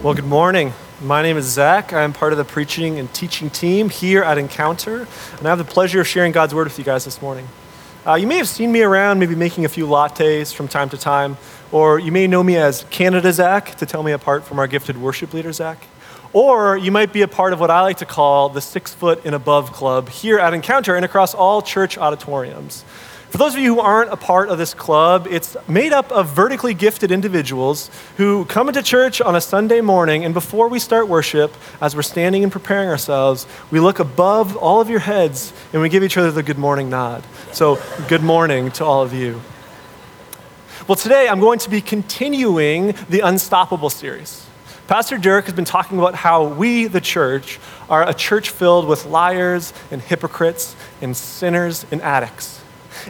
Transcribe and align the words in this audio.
Well, 0.00 0.14
good 0.14 0.26
morning. 0.26 0.74
My 1.02 1.22
name 1.22 1.36
is 1.36 1.46
Zach. 1.46 1.92
I'm 1.92 2.12
part 2.12 2.30
of 2.30 2.38
the 2.38 2.44
preaching 2.44 3.00
and 3.00 3.12
teaching 3.12 3.50
team 3.50 3.90
here 3.90 4.22
at 4.22 4.38
Encounter, 4.38 5.08
and 5.38 5.44
I 5.44 5.48
have 5.50 5.58
the 5.58 5.64
pleasure 5.64 6.00
of 6.00 6.06
sharing 6.06 6.30
God's 6.30 6.54
word 6.54 6.68
with 6.68 6.78
you 6.78 6.84
guys 6.84 7.04
this 7.04 7.20
morning. 7.20 7.48
Uh, 8.06 8.14
you 8.14 8.28
may 8.28 8.36
have 8.36 8.46
seen 8.46 8.70
me 8.70 8.82
around, 8.82 9.18
maybe 9.18 9.34
making 9.34 9.64
a 9.64 9.68
few 9.68 9.88
lattes 9.88 10.54
from 10.54 10.68
time 10.68 10.88
to 10.90 10.96
time, 10.96 11.36
or 11.72 11.98
you 11.98 12.12
may 12.12 12.28
know 12.28 12.44
me 12.44 12.56
as 12.56 12.84
Canada 12.90 13.32
Zach 13.32 13.74
to 13.78 13.86
tell 13.86 14.04
me 14.04 14.12
apart 14.12 14.44
from 14.44 14.60
our 14.60 14.68
gifted 14.68 14.96
worship 14.96 15.34
leader, 15.34 15.52
Zach. 15.52 15.82
Or 16.32 16.76
you 16.76 16.92
might 16.92 17.12
be 17.12 17.22
a 17.22 17.28
part 17.28 17.52
of 17.52 17.58
what 17.58 17.68
I 17.68 17.80
like 17.80 17.96
to 17.96 18.06
call 18.06 18.50
the 18.50 18.60
six 18.60 18.94
foot 18.94 19.22
and 19.24 19.34
above 19.34 19.72
club 19.72 20.10
here 20.10 20.38
at 20.38 20.54
Encounter 20.54 20.94
and 20.94 21.04
across 21.04 21.34
all 21.34 21.60
church 21.60 21.98
auditoriums. 21.98 22.84
For 23.30 23.36
those 23.36 23.54
of 23.54 23.60
you 23.60 23.74
who 23.74 23.80
aren't 23.80 24.10
a 24.10 24.16
part 24.16 24.48
of 24.48 24.56
this 24.56 24.72
club, 24.72 25.26
it's 25.30 25.54
made 25.68 25.92
up 25.92 26.10
of 26.10 26.30
vertically 26.30 26.72
gifted 26.72 27.12
individuals 27.12 27.90
who 28.16 28.46
come 28.46 28.68
into 28.68 28.82
church 28.82 29.20
on 29.20 29.36
a 29.36 29.40
Sunday 29.40 29.82
morning, 29.82 30.24
and 30.24 30.32
before 30.32 30.68
we 30.68 30.78
start 30.78 31.08
worship, 31.08 31.54
as 31.78 31.94
we're 31.94 32.00
standing 32.00 32.42
and 32.42 32.50
preparing 32.50 32.88
ourselves, 32.88 33.46
we 33.70 33.80
look 33.80 33.98
above 33.98 34.56
all 34.56 34.80
of 34.80 34.88
your 34.88 35.00
heads 35.00 35.52
and 35.74 35.82
we 35.82 35.90
give 35.90 36.02
each 36.02 36.16
other 36.16 36.30
the 36.30 36.42
good 36.42 36.56
morning 36.56 36.88
nod. 36.88 37.22
So, 37.52 37.78
good 38.08 38.22
morning 38.22 38.70
to 38.72 38.84
all 38.86 39.02
of 39.02 39.12
you. 39.12 39.42
Well, 40.86 40.96
today 40.96 41.28
I'm 41.28 41.40
going 41.40 41.58
to 41.58 41.68
be 41.68 41.82
continuing 41.82 42.94
the 43.10 43.20
Unstoppable 43.20 43.90
series. 43.90 44.46
Pastor 44.86 45.18
Dirk 45.18 45.44
has 45.44 45.54
been 45.54 45.66
talking 45.66 45.98
about 45.98 46.14
how 46.14 46.44
we, 46.44 46.86
the 46.86 47.02
church, 47.02 47.60
are 47.90 48.08
a 48.08 48.14
church 48.14 48.48
filled 48.48 48.88
with 48.88 49.04
liars 49.04 49.74
and 49.90 50.00
hypocrites 50.00 50.74
and 51.02 51.14
sinners 51.14 51.84
and 51.90 52.00
addicts. 52.00 52.57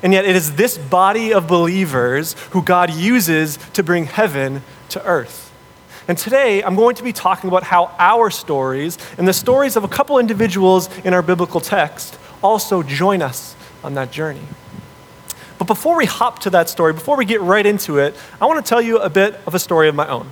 And 0.03 0.13
yet, 0.13 0.25
it 0.25 0.37
is 0.37 0.57
this 0.57 0.79
body 0.79 1.33
of 1.33 1.47
believers 1.47 2.35
who 2.51 2.63
God 2.63 2.93
uses 2.93 3.59
to 3.75 3.83
bring 3.83 4.07
heaven 4.07 4.63
to 4.91 5.05
earth. 5.05 5.53
And 6.09 6.17
today, 6.17 6.63
I'm 6.63 6.75
going 6.75 6.97
to 6.97 7.03
be 7.03 7.13
talking 7.13 7.49
about 7.49 7.65
how 7.65 7.95
our 7.99 8.31
stories 8.31 8.97
and 9.19 9.29
the 9.29 9.33
stories 9.33 9.77
of 9.77 9.85
a 9.85 9.89
couple 9.89 10.19
individuals 10.19 10.89
in 11.05 11.13
our 11.13 11.23
biblical 11.23 11.61
text 11.61 12.19
also 12.43 12.83
join 12.83 13.21
us 13.21 13.55
on 13.85 13.95
that 13.95 14.11
journey. 14.11 14.43
But 15.59 15.67
before 15.67 15.97
we 15.97 16.07
hop 16.07 16.39
to 16.41 16.51
that 16.51 16.69
story, 16.69 16.93
before 16.93 17.17
we 17.17 17.25
get 17.25 17.41
right 17.41 17.67
into 17.67 17.99
it, 17.99 18.17
I 18.41 18.47
want 18.47 18.65
to 18.65 18.69
tell 18.69 18.81
you 18.81 18.99
a 18.99 19.11
bit 19.11 19.39
of 19.47 19.55
a 19.55 19.59
story 19.59 19.89
of 19.89 19.95
my 19.95 20.09
own. 20.09 20.31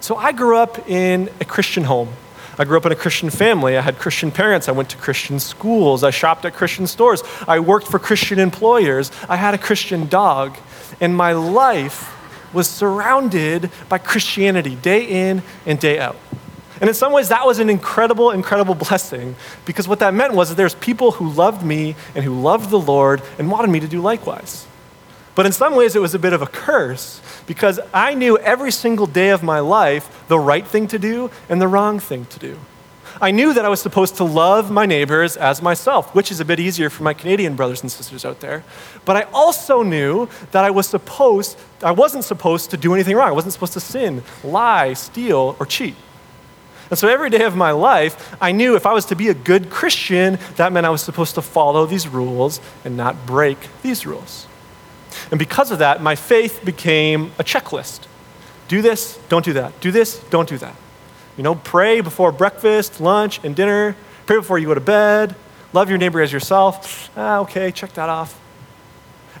So, 0.00 0.16
I 0.16 0.32
grew 0.32 0.58
up 0.58 0.88
in 0.88 1.30
a 1.40 1.44
Christian 1.44 1.84
home. 1.84 2.08
I 2.58 2.64
grew 2.64 2.76
up 2.76 2.86
in 2.86 2.92
a 2.92 2.96
Christian 2.96 3.30
family. 3.30 3.76
I 3.76 3.80
had 3.80 3.98
Christian 3.98 4.30
parents. 4.30 4.68
I 4.68 4.72
went 4.72 4.88
to 4.90 4.96
Christian 4.96 5.40
schools. 5.40 6.04
I 6.04 6.10
shopped 6.10 6.44
at 6.44 6.54
Christian 6.54 6.86
stores. 6.86 7.22
I 7.48 7.60
worked 7.60 7.88
for 7.88 7.98
Christian 7.98 8.38
employers. 8.38 9.10
I 9.28 9.36
had 9.36 9.54
a 9.54 9.58
Christian 9.58 10.06
dog. 10.08 10.56
And 11.00 11.16
my 11.16 11.32
life 11.32 12.12
was 12.52 12.68
surrounded 12.68 13.70
by 13.88 13.98
Christianity 13.98 14.76
day 14.76 15.04
in 15.04 15.42
and 15.66 15.78
day 15.78 15.98
out. 15.98 16.16
And 16.80 16.88
in 16.88 16.94
some 16.94 17.12
ways, 17.12 17.28
that 17.28 17.46
was 17.46 17.58
an 17.58 17.70
incredible, 17.70 18.30
incredible 18.30 18.74
blessing 18.86 19.36
because 19.64 19.88
what 19.88 20.00
that 20.00 20.14
meant 20.14 20.34
was 20.34 20.48
that 20.50 20.56
there's 20.56 20.74
people 20.74 21.12
who 21.12 21.28
loved 21.30 21.64
me 21.64 21.96
and 22.14 22.24
who 22.24 22.40
loved 22.40 22.70
the 22.70 22.78
Lord 22.78 23.22
and 23.38 23.50
wanted 23.50 23.70
me 23.70 23.80
to 23.80 23.88
do 23.88 24.00
likewise. 24.00 24.66
But 25.34 25.46
in 25.46 25.52
some 25.52 25.74
ways, 25.74 25.96
it 25.96 26.00
was 26.00 26.14
a 26.14 26.18
bit 26.18 26.32
of 26.32 26.42
a 26.42 26.46
curse 26.46 27.20
because 27.46 27.80
I 27.92 28.14
knew 28.14 28.38
every 28.38 28.72
single 28.72 29.06
day 29.06 29.30
of 29.30 29.42
my 29.42 29.60
life 29.60 30.24
the 30.28 30.38
right 30.38 30.66
thing 30.66 30.86
to 30.88 30.98
do 30.98 31.30
and 31.48 31.60
the 31.60 31.68
wrong 31.68 31.98
thing 31.98 32.26
to 32.26 32.38
do. 32.38 32.58
I 33.20 33.30
knew 33.30 33.54
that 33.54 33.64
I 33.64 33.68
was 33.68 33.80
supposed 33.80 34.16
to 34.16 34.24
love 34.24 34.70
my 34.70 34.86
neighbors 34.86 35.36
as 35.36 35.62
myself, 35.62 36.14
which 36.14 36.32
is 36.32 36.40
a 36.40 36.44
bit 36.44 36.58
easier 36.58 36.90
for 36.90 37.04
my 37.04 37.14
Canadian 37.14 37.54
brothers 37.54 37.80
and 37.82 37.90
sisters 37.90 38.24
out 38.24 38.40
there. 38.40 38.64
But 39.04 39.16
I 39.16 39.22
also 39.32 39.82
knew 39.82 40.28
that 40.50 40.64
I 40.64 40.70
was 40.70 40.88
supposed 40.88 41.56
I 41.82 41.92
wasn't 41.92 42.24
supposed 42.24 42.70
to 42.70 42.76
do 42.76 42.94
anything 42.94 43.14
wrong. 43.14 43.28
I 43.28 43.32
wasn't 43.32 43.52
supposed 43.52 43.74
to 43.74 43.80
sin, 43.80 44.22
lie, 44.42 44.94
steal, 44.94 45.54
or 45.60 45.66
cheat. 45.66 45.94
And 46.90 46.98
so 46.98 47.08
every 47.08 47.30
day 47.30 47.44
of 47.44 47.56
my 47.56 47.72
life, 47.72 48.36
I 48.40 48.52
knew 48.52 48.74
if 48.74 48.86
I 48.86 48.92
was 48.92 49.06
to 49.06 49.16
be 49.16 49.28
a 49.28 49.34
good 49.34 49.70
Christian, 49.70 50.38
that 50.56 50.72
meant 50.72 50.86
I 50.86 50.90
was 50.90 51.02
supposed 51.02 51.34
to 51.34 51.42
follow 51.42 51.86
these 51.86 52.08
rules 52.08 52.60
and 52.84 52.96
not 52.96 53.26
break 53.26 53.58
these 53.82 54.06
rules. 54.06 54.46
And 55.30 55.38
because 55.38 55.70
of 55.70 55.78
that, 55.78 56.02
my 56.02 56.14
faith 56.14 56.64
became 56.64 57.32
a 57.38 57.44
checklist. 57.44 58.06
Do 58.68 58.82
this, 58.82 59.18
don't 59.28 59.44
do 59.44 59.52
that. 59.54 59.78
Do 59.80 59.90
this, 59.90 60.18
don't 60.30 60.48
do 60.48 60.58
that. 60.58 60.74
You 61.36 61.42
know, 61.42 61.54
pray 61.54 62.00
before 62.00 62.32
breakfast, 62.32 63.00
lunch, 63.00 63.42
and 63.44 63.54
dinner. 63.56 63.96
Pray 64.26 64.36
before 64.36 64.58
you 64.58 64.66
go 64.66 64.74
to 64.74 64.80
bed. 64.80 65.34
Love 65.72 65.88
your 65.88 65.98
neighbor 65.98 66.20
as 66.22 66.32
yourself. 66.32 67.10
Ah, 67.16 67.40
okay, 67.40 67.72
check 67.72 67.92
that 67.94 68.08
off. 68.08 68.40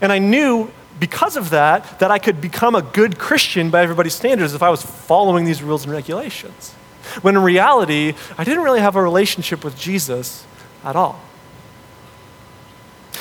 And 0.00 0.12
I 0.12 0.18
knew 0.18 0.70
because 0.98 1.36
of 1.36 1.50
that 1.50 1.98
that 2.00 2.10
I 2.10 2.18
could 2.18 2.40
become 2.40 2.74
a 2.74 2.82
good 2.82 3.18
Christian 3.18 3.70
by 3.70 3.82
everybody's 3.82 4.14
standards 4.14 4.54
if 4.54 4.62
I 4.62 4.70
was 4.70 4.82
following 4.82 5.44
these 5.44 5.62
rules 5.62 5.84
and 5.84 5.92
regulations. 5.92 6.72
When 7.22 7.36
in 7.36 7.42
reality, 7.42 8.14
I 8.36 8.44
didn't 8.44 8.64
really 8.64 8.80
have 8.80 8.96
a 8.96 9.02
relationship 9.02 9.64
with 9.64 9.78
Jesus 9.78 10.44
at 10.84 10.96
all. 10.96 11.20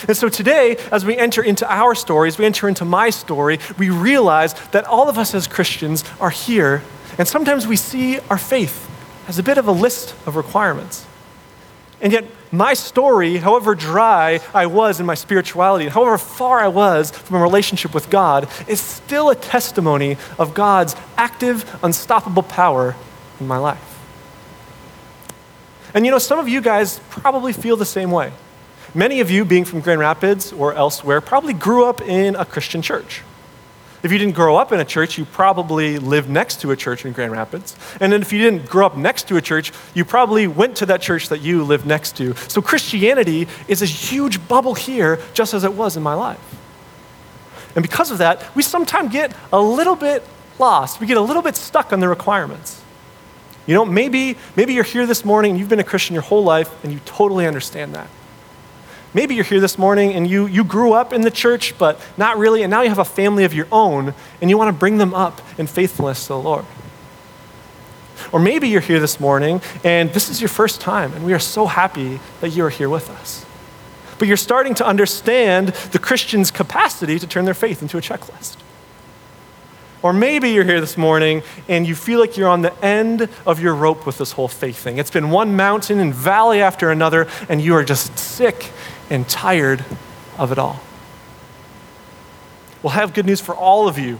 And 0.08 0.18
so 0.18 0.30
today, 0.30 0.78
as 0.91 1.06
we 1.06 1.18
enter 1.18 1.41
into 1.41 1.72
our 1.72 1.96
stories, 1.96 2.38
we 2.38 2.46
enter 2.46 2.68
into 2.68 2.86
my 2.86 3.09
story, 3.09 3.59
we 3.78 3.90
realize 3.90 4.53
that 4.72 4.86
all 4.86 5.09
of 5.09 5.18
us 5.18 5.34
as 5.34 5.47
Christians 5.47 6.03
are 6.19 6.30
here, 6.30 6.84
and 7.18 7.28
sometimes 7.28 7.68
we 7.68 7.75
see 7.75 8.19
our 8.30 8.38
faith 8.38 8.90
as 9.28 9.40
a 9.40 9.44
bit 9.44 9.58
of 9.58 9.68
a 9.68 9.72
list 9.72 10.16
of 10.25 10.36
requirements. 10.36 11.06
And 12.02 12.12
yet, 12.12 12.25
my 12.52 12.74
story, 12.74 13.38
however 13.38 13.75
dry 13.75 14.42
I 14.53 14.66
was 14.66 15.00
in 15.00 15.06
my 15.06 15.16
spirituality, 15.16 15.88
however 15.88 16.18
far 16.18 16.59
I 16.59 16.68
was 16.68 17.12
from 17.12 17.38
a 17.38 17.42
relationship 17.42 17.94
with 17.94 18.09
God, 18.09 18.50
is 18.68 18.81
still 18.81 19.30
a 19.30 19.36
testimony 19.36 20.18
of 20.38 20.53
God's 20.53 20.96
active, 21.18 21.80
unstoppable 21.81 22.44
power 22.44 22.96
in 23.40 23.47
my 23.47 23.58
life. 23.58 23.90
And 25.94 26.06
you 26.06 26.12
know, 26.12 26.19
some 26.19 26.40
of 26.40 26.50
you 26.50 26.59
guys 26.59 27.00
probably 27.09 27.53
feel 27.53 27.78
the 27.78 27.86
same 27.86 28.12
way. 28.12 28.34
Many 28.96 29.22
of 29.22 29.31
you, 29.31 29.44
being 29.44 29.66
from 29.66 29.80
Grand 29.81 30.00
Rapids 30.00 30.54
or 30.54 30.74
elsewhere, 30.74 31.20
probably 31.20 31.54
grew 31.54 31.86
up 31.86 32.02
in 32.02 32.36
a 32.36 32.46
Christian 32.46 32.81
church. 32.81 33.24
If 34.04 34.12
you 34.12 34.18
didn't 34.18 34.36
grow 34.36 34.58
up 34.58 34.72
in 34.72 34.80
a 34.80 34.86
church, 34.86 35.18
you 35.18 35.24
probably 35.24 35.98
lived 35.98 36.30
next 36.30 36.59
to 36.62 36.72
a 36.72 36.76
church 36.76 37.06
in 37.06 37.14
Grand 37.14 37.31
Rapids. 37.31 37.76
And 38.02 38.12
then 38.12 38.22
if 38.22 38.34
you 38.34 38.40
didn't 38.40 38.70
grow 38.70 38.86
up 38.86 38.98
next 38.98 39.30
to 39.30 39.38
a 39.38 39.42
church, 39.42 39.72
you 39.94 40.04
probably 40.04 40.46
went 40.46 40.76
to 40.78 40.86
that 40.88 41.02
church 41.02 41.30
that 41.30 41.40
you 41.40 41.64
lived 41.64 41.88
next 41.88 42.18
to. 42.18 42.36
So 42.50 42.62
Christianity 42.62 43.48
is 43.70 43.81
a 43.81 43.86
huge 43.86 44.46
bubble 44.48 44.74
here, 44.74 45.20
just 45.34 45.54
as 45.54 45.64
it 45.64 45.74
was 45.74 45.96
in 45.96 46.04
my 46.04 46.14
life. 46.14 46.60
And 47.75 47.81
because 47.81 48.12
of 48.12 48.18
that, 48.20 48.54
we 48.56 48.62
sometimes 48.62 49.12
get 49.12 49.34
a 49.52 49.60
little 49.60 49.96
bit 49.96 50.22
lost. 50.60 51.00
We 51.00 51.08
get 51.08 51.18
a 51.18 51.22
little 51.22 51.42
bit 51.42 51.56
stuck 51.56 51.94
on 51.94 52.00
the 52.00 52.10
requirements. 52.10 52.81
You 53.66 53.74
know, 53.74 53.86
maybe, 53.86 54.38
maybe 54.58 54.74
you're 54.74 54.84
here 54.84 55.08
this 55.08 55.24
morning 55.24 55.52
and 55.52 55.60
you've 55.60 55.70
been 55.70 55.80
a 55.80 55.84
Christian 55.84 56.14
your 56.14 56.24
whole 56.24 56.44
life 56.44 56.70
and 56.84 56.92
you 56.92 57.00
totally 57.06 57.48
understand 57.48 57.96
that. 57.96 58.10
Maybe 59.13 59.35
you're 59.35 59.44
here 59.44 59.59
this 59.59 59.78
morning 59.78 60.13
and 60.13 60.28
you, 60.28 60.47
you 60.47 60.63
grew 60.63 60.94
up 60.94 61.13
in 61.13 61.22
the 61.22 61.31
church, 61.31 61.78
but 61.78 62.00
not 62.18 62.38
really, 62.38 62.63
and 62.63 62.72
now 62.72 62.81
you 62.81 62.90
have 62.90 63.00
a 63.00 63.06
family 63.06 63.44
of 63.44 63.53
your 63.53 63.68
own, 63.72 64.16
and 64.41 64.50
you 64.50 64.57
want 64.57 64.69
to 64.69 64.79
bring 64.79 64.97
them 64.97 65.13
up 65.13 65.41
in 65.57 65.68
faithfulness 65.68 66.24
to 66.24 66.29
the 66.29 66.40
Lord. 66.40 66.66
Or 68.31 68.40
maybe 68.40 68.68
you're 68.69 68.81
here 68.81 69.00
this 69.00 69.19
morning 69.19 69.62
and 69.84 70.09
this 70.12 70.29
is 70.29 70.41
your 70.41 70.50
first 70.50 70.81
time, 70.81 71.13
and 71.13 71.25
we 71.25 71.34
are 71.34 71.40
so 71.40 71.68
happy 71.68 72.19
that 72.41 72.50
you 72.50 72.66
are 72.66 72.69
here 72.69 72.90
with 72.90 73.09
us. 73.09 73.46
But 74.18 74.28
you're 74.28 74.38
starting 74.38 74.74
to 74.75 74.85
understand 74.85 75.69
the 75.69 76.00
Christian's 76.00 76.50
capacity 76.50 77.19
to 77.19 77.28
turn 77.28 77.45
their 77.45 77.53
faith 77.53 77.81
into 77.81 77.97
a 77.97 78.01
checklist. 78.01 78.57
Or 80.01 80.12
maybe 80.12 80.50
you're 80.50 80.66
here 80.66 80.81
this 80.81 80.97
morning 80.97 81.44
and 81.69 81.88
you 81.88 81.95
feel 81.95 82.19
like 82.19 82.35
you're 82.35 82.50
on 82.50 82.62
the 82.62 82.78
end 82.84 83.30
of 83.45 83.62
your 83.62 83.74
rope 83.74 84.06
with 84.06 84.18
this 84.18 84.34
whole 84.34 84.50
faith 84.50 84.78
thing. 84.78 84.97
It's 84.97 85.12
been 85.12 85.30
one 85.30 85.56
mountain 85.56 86.00
and 86.00 86.13
valley 86.13 86.62
after 86.62 86.91
another, 86.91 87.28
and 87.47 87.62
you 87.62 87.74
are 87.75 87.84
just 87.84 88.18
sick 88.18 88.69
and 89.09 89.28
tired 89.28 89.84
of 90.38 90.52
it 90.52 90.58
all. 90.58 90.80
Well, 92.81 92.91
I 92.91 92.97
have 92.97 93.14
good 93.14 93.25
news 93.25 93.40
for 93.40 93.56
all 93.56 93.88
of 93.88 93.97
you 93.97 94.19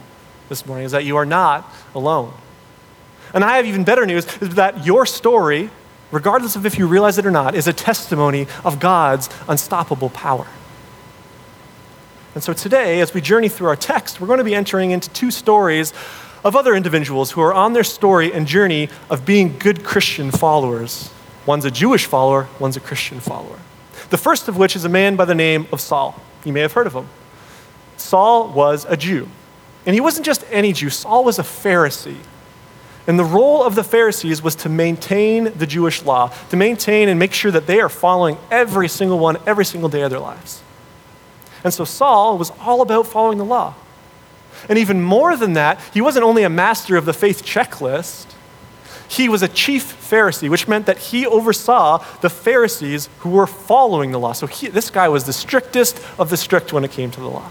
this 0.50 0.66
morning 0.66 0.86
is 0.86 0.92
that 0.92 1.04
you 1.04 1.18
are 1.18 1.26
not 1.26 1.70
alone. 1.94 2.34
And 3.34 3.44
I 3.44 3.58
have 3.58 3.66
even 3.66 3.84
better 3.84 4.06
news 4.06 4.26
is 4.42 4.56
that 4.56 4.86
your 4.86 5.06
story, 5.06 5.70
regardless 6.12 6.56
of 6.56 6.66
if 6.66 6.78
you 6.78 6.88
realize 6.88 7.18
it 7.18 7.26
or 7.26 7.32
not, 7.32 7.56
is 7.56 7.68
a 7.68 7.74
testimony 7.74 8.48
of 8.64 8.80
God's 8.80 9.30
unstoppable 9.48 10.10
power. 10.10 10.48
And 12.36 12.44
so 12.44 12.54
today, 12.54 13.02
as 13.02 13.14
we 13.14 13.22
journey 13.22 13.50
through 13.50 13.68
our 13.68 13.76
text, 13.76 14.20
we're 14.20 14.28
going 14.28 14.40
to 14.40 14.44
be 14.44 14.56
entering 14.56 14.92
into 14.92 15.10
two 15.10 15.30
stories 15.30 15.94
of 16.44 16.56
other 16.56 16.76
individuals 16.76 17.32
who 17.32 17.42
are 17.42 17.54
on 17.54 17.74
their 17.74 17.84
story 17.84 18.34
and 18.34 18.48
journey 18.48 18.90
of 19.10 19.26
being 19.26 19.58
good 19.58 19.84
Christian 19.84 20.32
followers. 20.32 21.12
One's 21.46 21.66
a 21.66 21.72
Jewish 21.72 22.06
follower, 22.06 22.48
one's 22.60 22.78
a 22.78 22.80
Christian 22.80 23.20
follower. 23.20 23.60
The 24.14 24.20
first 24.20 24.48
of 24.48 24.58
which 24.58 24.76
is 24.76 24.86
a 24.86 24.90
man 24.90 25.16
by 25.16 25.26
the 25.26 25.34
name 25.34 25.66
of 25.72 25.82
Saul. 25.82 26.22
You 26.46 26.54
may 26.54 26.60
have 26.60 26.74
heard 26.74 26.86
of 26.86 26.94
him. 26.94 27.10
Saul 27.98 28.48
was 28.48 28.86
a 28.88 28.96
Jew. 28.96 29.28
And 29.88 29.96
he 29.96 30.02
wasn't 30.02 30.24
just 30.24 30.46
any 30.52 30.72
Jew, 30.72 30.92
Saul 30.92 31.24
was 31.24 31.40
a 31.40 31.42
Pharisee. 31.42 32.20
And 33.08 33.18
the 33.18 33.24
role 33.24 33.64
of 33.64 33.74
the 33.74 33.84
Pharisees 33.84 34.40
was 34.44 34.54
to 34.58 34.70
maintain 34.70 35.46
the 35.58 35.66
Jewish 35.66 36.04
law, 36.04 36.28
to 36.52 36.56
maintain 36.56 37.10
and 37.10 37.18
make 37.18 37.34
sure 37.34 37.50
that 37.50 37.66
they 37.66 37.82
are 37.82 37.90
following 37.90 38.38
every 38.52 38.88
single 38.88 39.18
one, 39.18 39.38
every 39.48 39.66
single 39.66 39.90
day 39.90 40.04
of 40.04 40.12
their 40.12 40.20
lives. 40.20 40.62
And 41.64 41.74
so 41.74 41.84
Saul 41.84 42.38
was 42.38 42.52
all 42.60 42.84
about 42.84 43.08
following 43.08 43.40
the 43.40 43.46
law. 43.46 43.74
And 44.70 44.78
even 44.78 45.02
more 45.02 45.36
than 45.36 45.54
that, 45.54 45.82
he 45.92 46.02
wasn't 46.02 46.24
only 46.24 46.44
a 46.44 46.50
master 46.50 46.98
of 46.98 47.06
the 47.06 47.14
faith 47.14 47.44
checklist, 47.44 48.28
he 49.14 49.30
was 49.30 49.42
a 49.42 49.48
chief 49.48 50.10
Pharisee, 50.10 50.50
which 50.50 50.68
meant 50.68 50.86
that 50.88 50.98
he 50.98 51.26
oversaw 51.26 52.04
the 52.22 52.30
Pharisees 52.30 53.10
who 53.20 53.30
were 53.30 53.48
following 53.48 54.12
the 54.12 54.20
law. 54.20 54.34
So 54.34 54.48
he, 54.48 54.68
this 54.68 54.90
guy 54.90 55.08
was 55.08 55.26
the 55.26 55.34
strictest 55.34 56.02
of 56.18 56.30
the 56.30 56.38
strict 56.38 56.74
when 56.74 56.84
it 56.84 56.92
came 56.92 57.12
to 57.12 57.20
the 57.20 57.28
law. 57.28 57.50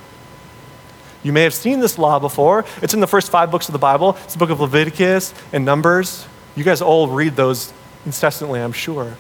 You 1.23 1.33
may 1.33 1.43
have 1.43 1.55
seen 1.55 1.81
this 1.81 1.99
law 1.99 2.19
before. 2.19 2.65
It's 2.83 2.95
in 2.95 3.01
the 3.01 3.07
first 3.07 3.31
five 3.31 3.51
books 3.51 3.69
of 3.69 3.73
the 3.73 3.79
Bible. 3.79 4.17
It's 4.25 4.33
the 4.33 4.39
book 4.39 4.51
of 4.51 4.61
Leviticus 4.61 5.33
and 5.53 5.65
Numbers. 5.65 6.27
You 6.57 6.65
guys 6.65 6.83
all 6.83 7.09
read 7.09 7.37
those 7.37 7.73
incessantly, 8.05 8.61
I'm 8.61 8.73
sure. 8.73 9.17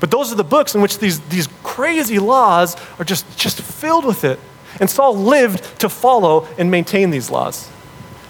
But 0.00 0.10
those 0.10 0.32
are 0.32 0.36
the 0.36 0.44
books 0.44 0.74
in 0.74 0.80
which 0.80 0.98
these, 0.98 1.20
these 1.28 1.48
crazy 1.62 2.18
laws 2.18 2.76
are 2.98 3.04
just, 3.04 3.38
just 3.38 3.60
filled 3.60 4.04
with 4.04 4.24
it. 4.24 4.40
And 4.80 4.90
Saul 4.90 5.16
lived 5.16 5.80
to 5.80 5.88
follow 5.88 6.48
and 6.58 6.70
maintain 6.70 7.10
these 7.10 7.30
laws. 7.30 7.70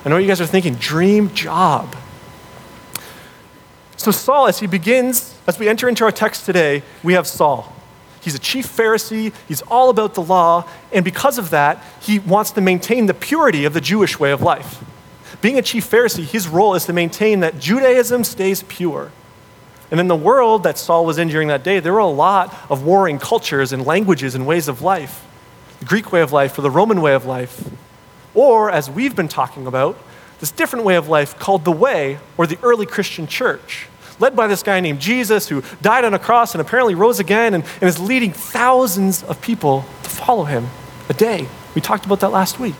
I 0.05 0.09
know 0.09 0.17
what 0.17 0.23
you 0.23 0.29
guys 0.29 0.41
are 0.41 0.47
thinking 0.47 0.75
dream 0.75 1.33
job. 1.33 1.95
So, 4.01 4.11
Saul, 4.13 4.47
as 4.47 4.61
he 4.61 4.67
begins, 4.67 5.35
as 5.47 5.59
we 5.59 5.69
enter 5.69 5.87
into 5.87 6.05
our 6.05 6.11
text 6.11 6.47
today, 6.47 6.83
we 7.03 7.13
have 7.13 7.27
Saul. 7.27 7.71
He's 8.23 8.35
a 8.35 8.39
chief 8.39 8.67
Pharisee, 8.67 9.35
he's 9.47 9.61
all 9.61 9.91
about 9.91 10.15
the 10.15 10.23
law, 10.23 10.67
and 10.91 11.05
because 11.05 11.37
of 11.37 11.51
that, 11.51 11.85
he 12.01 12.19
wants 12.19 12.51
to 12.53 12.63
maintain 12.63 13.05
the 13.05 13.13
purity 13.13 13.67
of 13.67 13.75
the 13.75 13.81
Jewish 13.83 14.19
way 14.19 14.31
of 14.31 14.41
life. 14.41 14.83
Being 15.43 15.59
a 15.59 15.63
chief 15.63 15.91
Pharisee, 15.91 16.25
his 16.25 16.49
role 16.49 16.75
is 16.75 16.87
to 16.87 16.95
maintain 16.95 17.41
that 17.41 17.59
Judaism 17.59 18.25
stays 18.25 18.63
pure. 18.63 19.13
And 19.91 20.01
in 20.01 20.09
the 20.09 20.17
world 20.17 20.63
that 20.63 20.79
Saul 20.79 21.05
was 21.05 21.19
in 21.19 21.29
during 21.29 21.49
that 21.49 21.63
day, 21.63 21.79
there 21.79 21.93
were 21.93 21.99
a 21.99 22.07
lot 22.07 22.57
of 22.71 22.83
warring 22.83 23.19
cultures 23.19 23.71
and 23.71 23.85
languages 23.85 24.35
and 24.35 24.47
ways 24.47 24.67
of 24.67 24.81
life 24.81 25.27
the 25.79 25.85
Greek 25.85 26.11
way 26.11 26.23
of 26.23 26.33
life 26.33 26.59
or 26.59 26.63
the 26.63 26.71
Roman 26.71 27.03
way 27.03 27.13
of 27.13 27.27
life. 27.27 27.69
Or, 28.33 28.71
as 28.71 28.89
we've 28.89 29.15
been 29.15 29.29
talking 29.29 29.67
about, 29.67 29.99
this 30.41 30.51
different 30.51 30.85
way 30.85 30.97
of 30.97 31.09
life 31.09 31.39
called 31.39 31.65
the 31.65 31.73
Way 31.73 32.19
or 32.37 32.47
the 32.47 32.59
early 32.63 32.87
Christian 32.87 33.27
church, 33.27 33.87
led 34.19 34.35
by 34.35 34.47
this 34.47 34.63
guy 34.63 34.81
named 34.81 35.01
Jesus 35.01 35.49
who 35.49 35.63
died 35.83 36.05
on 36.05 36.15
a 36.15 36.19
cross 36.19 36.55
and 36.55 36.61
apparently 36.61 36.95
rose 36.95 37.21
again 37.21 37.55
and, 37.55 37.65
and 37.81 37.85
is 37.85 37.99
leading 37.99 38.33
thousands 38.33 39.23
of 39.23 39.41
people 39.43 39.85
to 40.03 40.11
follow 40.11 40.45
him 40.45 40.69
a 41.09 41.15
day. 41.15 41.47
We 41.75 41.81
talked 41.81 42.07
about 42.07 42.21
that 42.21 42.31
last 42.31 42.59
week. 42.59 42.75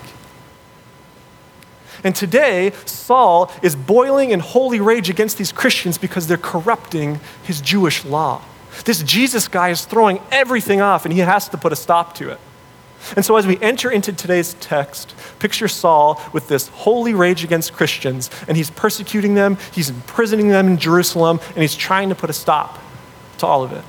And 2.03 2.15
today, 2.15 2.71
Saul 2.85 3.51
is 3.61 3.75
boiling 3.75 4.31
in 4.31 4.39
holy 4.39 4.79
rage 4.79 5.09
against 5.09 5.37
these 5.37 5.51
Christians 5.51 5.99
because 5.99 6.25
they're 6.27 6.37
corrupting 6.37 7.19
his 7.43 7.61
Jewish 7.61 8.03
law. 8.03 8.41
This 8.85 9.03
Jesus 9.03 9.47
guy 9.47 9.69
is 9.69 9.85
throwing 9.85 10.19
everything 10.31 10.81
off 10.81 11.05
and 11.05 11.13
he 11.13 11.19
has 11.19 11.47
to 11.49 11.57
put 11.57 11.71
a 11.71 11.75
stop 11.75 12.15
to 12.15 12.29
it. 12.31 12.39
And 13.15 13.25
so, 13.25 13.35
as 13.35 13.47
we 13.47 13.59
enter 13.59 13.89
into 13.91 14.13
today's 14.13 14.53
text, 14.55 15.15
picture 15.39 15.67
Saul 15.67 16.21
with 16.33 16.47
this 16.47 16.67
holy 16.69 17.13
rage 17.13 17.43
against 17.43 17.73
Christians, 17.73 18.29
and 18.47 18.55
he's 18.55 18.69
persecuting 18.69 19.33
them, 19.33 19.57
he's 19.73 19.89
imprisoning 19.89 20.49
them 20.49 20.67
in 20.67 20.77
Jerusalem, 20.77 21.39
and 21.49 21.57
he's 21.57 21.75
trying 21.75 22.09
to 22.09 22.15
put 22.15 22.29
a 22.29 22.33
stop 22.33 22.79
to 23.39 23.47
all 23.47 23.63
of 23.63 23.71
it. 23.71 23.83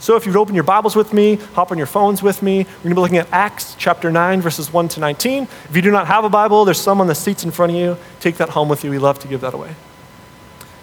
So, 0.00 0.16
if 0.16 0.24
you'd 0.24 0.36
open 0.36 0.54
your 0.54 0.64
Bibles 0.64 0.96
with 0.96 1.12
me, 1.12 1.34
hop 1.54 1.72
on 1.72 1.76
your 1.76 1.86
phones 1.86 2.22
with 2.22 2.42
me, 2.42 2.58
we're 2.58 2.64
going 2.64 2.90
to 2.90 2.94
be 2.94 3.00
looking 3.02 3.18
at 3.18 3.30
Acts 3.32 3.74
chapter 3.78 4.10
9, 4.10 4.40
verses 4.40 4.72
1 4.72 4.88
to 4.88 5.00
19. 5.00 5.42
If 5.42 5.76
you 5.76 5.82
do 5.82 5.90
not 5.90 6.06
have 6.06 6.24
a 6.24 6.30
Bible, 6.30 6.64
there's 6.64 6.80
some 6.80 7.02
on 7.02 7.06
the 7.06 7.14
seats 7.14 7.44
in 7.44 7.50
front 7.50 7.72
of 7.72 7.78
you. 7.78 7.98
Take 8.18 8.38
that 8.38 8.48
home 8.48 8.70
with 8.70 8.82
you. 8.82 8.90
We 8.90 8.98
love 8.98 9.18
to 9.18 9.28
give 9.28 9.42
that 9.42 9.52
away. 9.52 9.74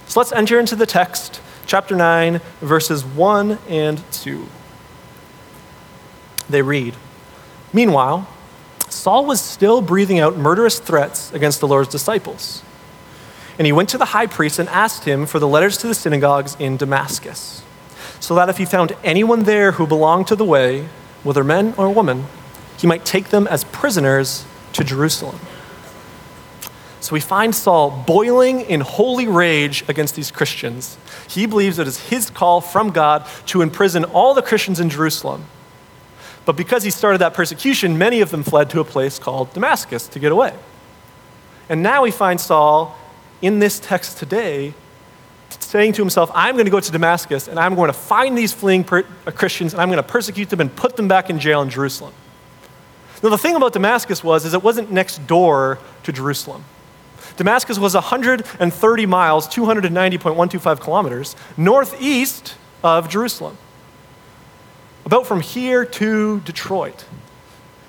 So, 0.06 0.20
let's 0.20 0.32
enter 0.32 0.60
into 0.60 0.76
the 0.76 0.86
text, 0.86 1.42
chapter 1.66 1.96
9, 1.96 2.42
verses 2.62 3.04
1 3.04 3.58
and 3.68 4.04
2. 4.12 4.48
They 6.50 6.62
read 6.62 6.96
Meanwhile, 7.74 8.28
Saul 8.90 9.26
was 9.26 9.42
still 9.42 9.82
breathing 9.82 10.20
out 10.20 10.38
murderous 10.38 10.80
threats 10.80 11.32
against 11.34 11.60
the 11.60 11.68
Lord's 11.68 11.90
disciples. 11.90 12.64
And 13.60 13.66
he 13.66 13.74
went 13.74 13.90
to 13.90 13.98
the 13.98 14.06
high 14.06 14.28
priest 14.28 14.60
and 14.60 14.70
asked 14.70 15.04
him 15.04 15.26
for 15.26 15.40
the 15.40 15.48
letters 15.48 15.78
to 15.80 15.88
the 15.88 15.96
synagogues 15.96 16.56
in 16.60 16.78
Damascus 16.78 17.64
so 18.20 18.36
that 18.36 18.50
if 18.50 18.58
he 18.58 18.66
found 18.66 18.96
anyone 19.04 19.44
there 19.44 19.74
who 19.74 19.86
belonged 19.86 20.28
to 20.28 20.36
the 20.36 20.46
way, 20.46 20.88
whether 21.24 21.44
men 21.44 21.74
or 21.78 21.90
women, 21.90 22.26
he 22.78 22.88
might 22.88 23.06
take 23.06 23.30
them 23.30 23.48
as 23.48 23.64
prisoners 23.66 24.46
to 24.74 24.84
Jerusalem. 24.84 25.40
So 27.00 27.14
we 27.14 27.20
find 27.20 27.54
Saul 27.54 28.04
boiling 28.06 28.62
in 28.62 28.82
holy 28.82 29.28
rage 29.28 29.88
against 29.88 30.16
these 30.16 30.32
Christians. 30.32 30.98
He 31.28 31.46
believes 31.46 31.80
it 31.80 31.88
is 31.88 32.10
his 32.10 32.30
call 32.30 32.60
from 32.60 32.92
God 32.92 33.26
to 33.48 33.62
imprison 33.62 34.04
all 34.04 34.34
the 34.34 34.42
Christians 34.42 34.80
in 34.80 34.90
Jerusalem. 34.90 35.46
But 36.48 36.56
because 36.56 36.82
he 36.82 36.92
started 36.92 37.18
that 37.18 37.34
persecution, 37.34 37.98
many 37.98 38.22
of 38.22 38.32
them 38.32 38.42
fled 38.42 38.70
to 38.70 38.80
a 38.80 38.86
place 38.86 39.20
called 39.20 39.52
Damascus 39.52 40.08
to 40.08 40.18
get 40.18 40.32
away. 40.32 40.54
And 41.68 41.84
now 41.84 42.04
we 42.04 42.10
find 42.10 42.40
Saul 42.40 42.98
in 43.42 43.60
this 43.60 43.82
text 43.82 44.18
today 44.18 44.74
saying 45.60 45.92
to 45.92 46.02
himself, 46.02 46.32
I'm 46.34 46.56
going 46.56 46.64
to 46.64 46.72
go 46.72 46.80
to 46.80 46.90
Damascus 46.90 47.50
and 47.50 47.60
I'm 47.60 47.76
going 47.76 47.88
to 47.88 47.98
find 47.98 48.38
these 48.38 48.54
fleeing 48.54 48.86
per- 48.86 49.06
uh, 49.26 49.32
Christians 49.32 49.74
and 49.74 49.82
I'm 49.82 49.90
going 49.90 50.02
to 50.02 50.08
persecute 50.08 50.50
them 50.50 50.62
and 50.62 50.74
put 50.74 50.96
them 50.96 51.10
back 51.10 51.30
in 51.30 51.38
jail 51.38 51.62
in 51.62 51.70
Jerusalem. 51.70 52.14
Now, 53.22 53.28
the 53.28 53.38
thing 53.38 53.58
about 53.58 53.74
Damascus 53.74 54.24
was, 54.24 54.46
is 54.46 54.54
it 54.54 54.64
wasn't 54.64 54.90
next 54.90 55.28
door 55.28 55.80
to 56.04 56.14
Jerusalem. 56.14 56.64
Damascus 57.36 57.78
was 57.78 57.94
130 57.94 59.06
miles, 59.06 59.50
290.125 59.50 60.80
kilometers, 60.80 61.36
northeast 61.58 62.56
of 62.86 63.10
Jerusalem. 63.10 63.58
About 65.08 65.26
from 65.26 65.40
here 65.40 65.86
to 65.86 66.42
Detroit. 66.42 67.06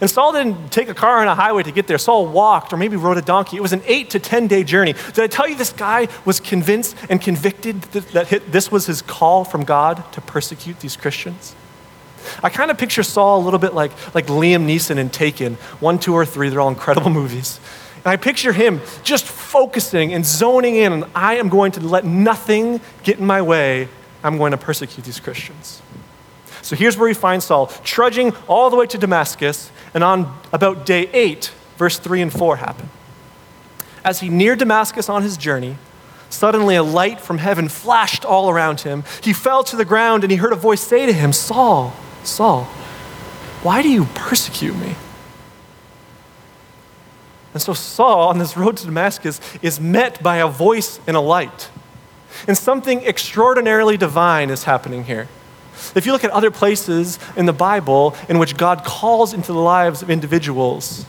And 0.00 0.08
Saul 0.08 0.32
didn't 0.32 0.70
take 0.70 0.88
a 0.88 0.94
car 0.94 1.18
on 1.18 1.26
a 1.26 1.34
highway 1.34 1.64
to 1.64 1.72
get 1.72 1.88
there. 1.88 1.98
Saul 1.98 2.28
walked 2.28 2.72
or 2.72 2.76
maybe 2.76 2.94
rode 2.94 3.18
a 3.18 3.22
donkey. 3.22 3.56
It 3.56 3.60
was 3.60 3.72
an 3.72 3.82
eight 3.86 4.10
to 4.10 4.20
10 4.20 4.46
day 4.46 4.62
journey. 4.62 4.92
Did 4.92 5.18
I 5.18 5.26
tell 5.26 5.48
you 5.48 5.56
this 5.56 5.72
guy 5.72 6.06
was 6.24 6.38
convinced 6.38 6.96
and 7.10 7.20
convicted 7.20 7.82
that 7.82 8.52
this 8.52 8.70
was 8.70 8.86
his 8.86 9.02
call 9.02 9.44
from 9.44 9.64
God 9.64 10.04
to 10.12 10.20
persecute 10.20 10.78
these 10.78 10.96
Christians? 10.96 11.56
I 12.40 12.50
kind 12.50 12.70
of 12.70 12.78
picture 12.78 13.02
Saul 13.02 13.42
a 13.42 13.44
little 13.44 13.58
bit 13.58 13.74
like, 13.74 13.90
like 14.14 14.28
Liam 14.28 14.66
Neeson 14.66 14.96
in 14.96 15.10
Taken, 15.10 15.54
one, 15.80 15.98
two, 15.98 16.14
or 16.14 16.24
three. 16.24 16.50
They're 16.50 16.60
all 16.60 16.68
incredible 16.68 17.10
movies. 17.20 17.58
And 17.96 18.06
I 18.06 18.16
picture 18.16 18.52
him 18.52 18.80
just 19.02 19.24
focusing 19.24 20.14
and 20.14 20.24
zoning 20.24 20.76
in, 20.76 20.92
and 20.92 21.04
I 21.16 21.38
am 21.38 21.48
going 21.48 21.72
to 21.72 21.80
let 21.80 22.04
nothing 22.04 22.80
get 23.02 23.18
in 23.18 23.26
my 23.26 23.42
way. 23.42 23.88
I'm 24.22 24.38
going 24.38 24.52
to 24.52 24.56
persecute 24.56 25.02
these 25.02 25.18
Christians. 25.18 25.82
So 26.68 26.76
here's 26.76 26.98
where 26.98 27.08
we 27.08 27.14
find 27.14 27.42
Saul 27.42 27.68
trudging 27.82 28.34
all 28.46 28.68
the 28.68 28.76
way 28.76 28.86
to 28.88 28.98
Damascus, 28.98 29.72
and 29.94 30.04
on 30.04 30.38
about 30.52 30.84
day 30.84 31.08
eight, 31.14 31.50
verse 31.78 31.98
3 31.98 32.20
and 32.20 32.30
4 32.30 32.56
happen. 32.56 32.90
As 34.04 34.20
he 34.20 34.28
neared 34.28 34.58
Damascus 34.58 35.08
on 35.08 35.22
his 35.22 35.38
journey, 35.38 35.78
suddenly 36.28 36.76
a 36.76 36.82
light 36.82 37.22
from 37.22 37.38
heaven 37.38 37.70
flashed 37.70 38.22
all 38.22 38.50
around 38.50 38.82
him. 38.82 39.04
He 39.22 39.32
fell 39.32 39.64
to 39.64 39.76
the 39.76 39.86
ground 39.86 40.24
and 40.24 40.30
he 40.30 40.36
heard 40.36 40.52
a 40.52 40.56
voice 40.56 40.82
say 40.82 41.06
to 41.06 41.12
him, 41.14 41.32
Saul, 41.32 41.94
Saul, 42.22 42.64
why 43.62 43.80
do 43.80 43.88
you 43.88 44.04
persecute 44.14 44.76
me? 44.76 44.94
And 47.54 47.62
so 47.62 47.72
Saul, 47.72 48.28
on 48.28 48.36
this 48.36 48.58
road 48.58 48.76
to 48.76 48.84
Damascus, 48.84 49.40
is 49.62 49.80
met 49.80 50.22
by 50.22 50.36
a 50.36 50.48
voice 50.48 51.00
and 51.06 51.16
a 51.16 51.20
light. 51.20 51.70
And 52.46 52.58
something 52.58 53.06
extraordinarily 53.06 53.96
divine 53.96 54.50
is 54.50 54.64
happening 54.64 55.04
here. 55.04 55.28
If 55.94 56.06
you 56.06 56.12
look 56.12 56.24
at 56.24 56.30
other 56.30 56.50
places 56.50 57.18
in 57.36 57.46
the 57.46 57.52
Bible 57.52 58.16
in 58.28 58.38
which 58.38 58.56
God 58.56 58.84
calls 58.84 59.32
into 59.32 59.52
the 59.52 59.58
lives 59.58 60.02
of 60.02 60.10
individuals, 60.10 61.06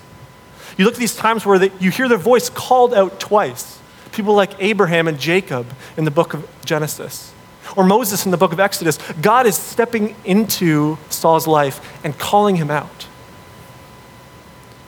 you 0.77 0.85
look 0.85 0.93
at 0.93 0.99
these 0.99 1.15
times 1.15 1.45
where 1.45 1.59
they, 1.59 1.71
you 1.79 1.91
hear 1.91 2.07
their 2.07 2.17
voice 2.17 2.49
called 2.49 2.93
out 2.93 3.19
twice. 3.19 3.79
People 4.11 4.33
like 4.33 4.51
Abraham 4.59 5.07
and 5.07 5.19
Jacob 5.19 5.67
in 5.97 6.05
the 6.05 6.11
book 6.11 6.33
of 6.33 6.47
Genesis, 6.63 7.33
or 7.75 7.83
Moses 7.83 8.25
in 8.25 8.31
the 8.31 8.37
book 8.37 8.53
of 8.53 8.59
Exodus. 8.59 8.97
God 9.21 9.45
is 9.45 9.57
stepping 9.57 10.15
into 10.23 10.97
Saul's 11.09 11.47
life 11.47 11.99
and 12.03 12.17
calling 12.17 12.55
him 12.55 12.71
out. 12.71 13.07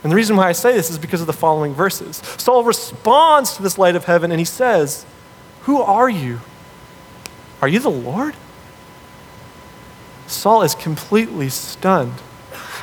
And 0.02 0.10
the 0.10 0.16
reason 0.16 0.36
why 0.36 0.48
I 0.48 0.52
say 0.52 0.72
this 0.72 0.90
is 0.90 0.98
because 0.98 1.20
of 1.20 1.26
the 1.26 1.32
following 1.32 1.74
verses. 1.74 2.16
Saul 2.38 2.64
responds 2.64 3.56
to 3.56 3.62
this 3.62 3.78
light 3.78 3.94
of 3.94 4.04
heaven 4.06 4.32
and 4.32 4.40
he 4.40 4.44
says, 4.44 5.06
Who 5.62 5.80
are 5.80 6.10
you? 6.10 6.40
Are 7.60 7.68
you 7.68 7.78
the 7.78 7.90
Lord? 7.90 8.34
Saul 10.32 10.62
is 10.62 10.74
completely 10.74 11.48
stunned. 11.48 12.14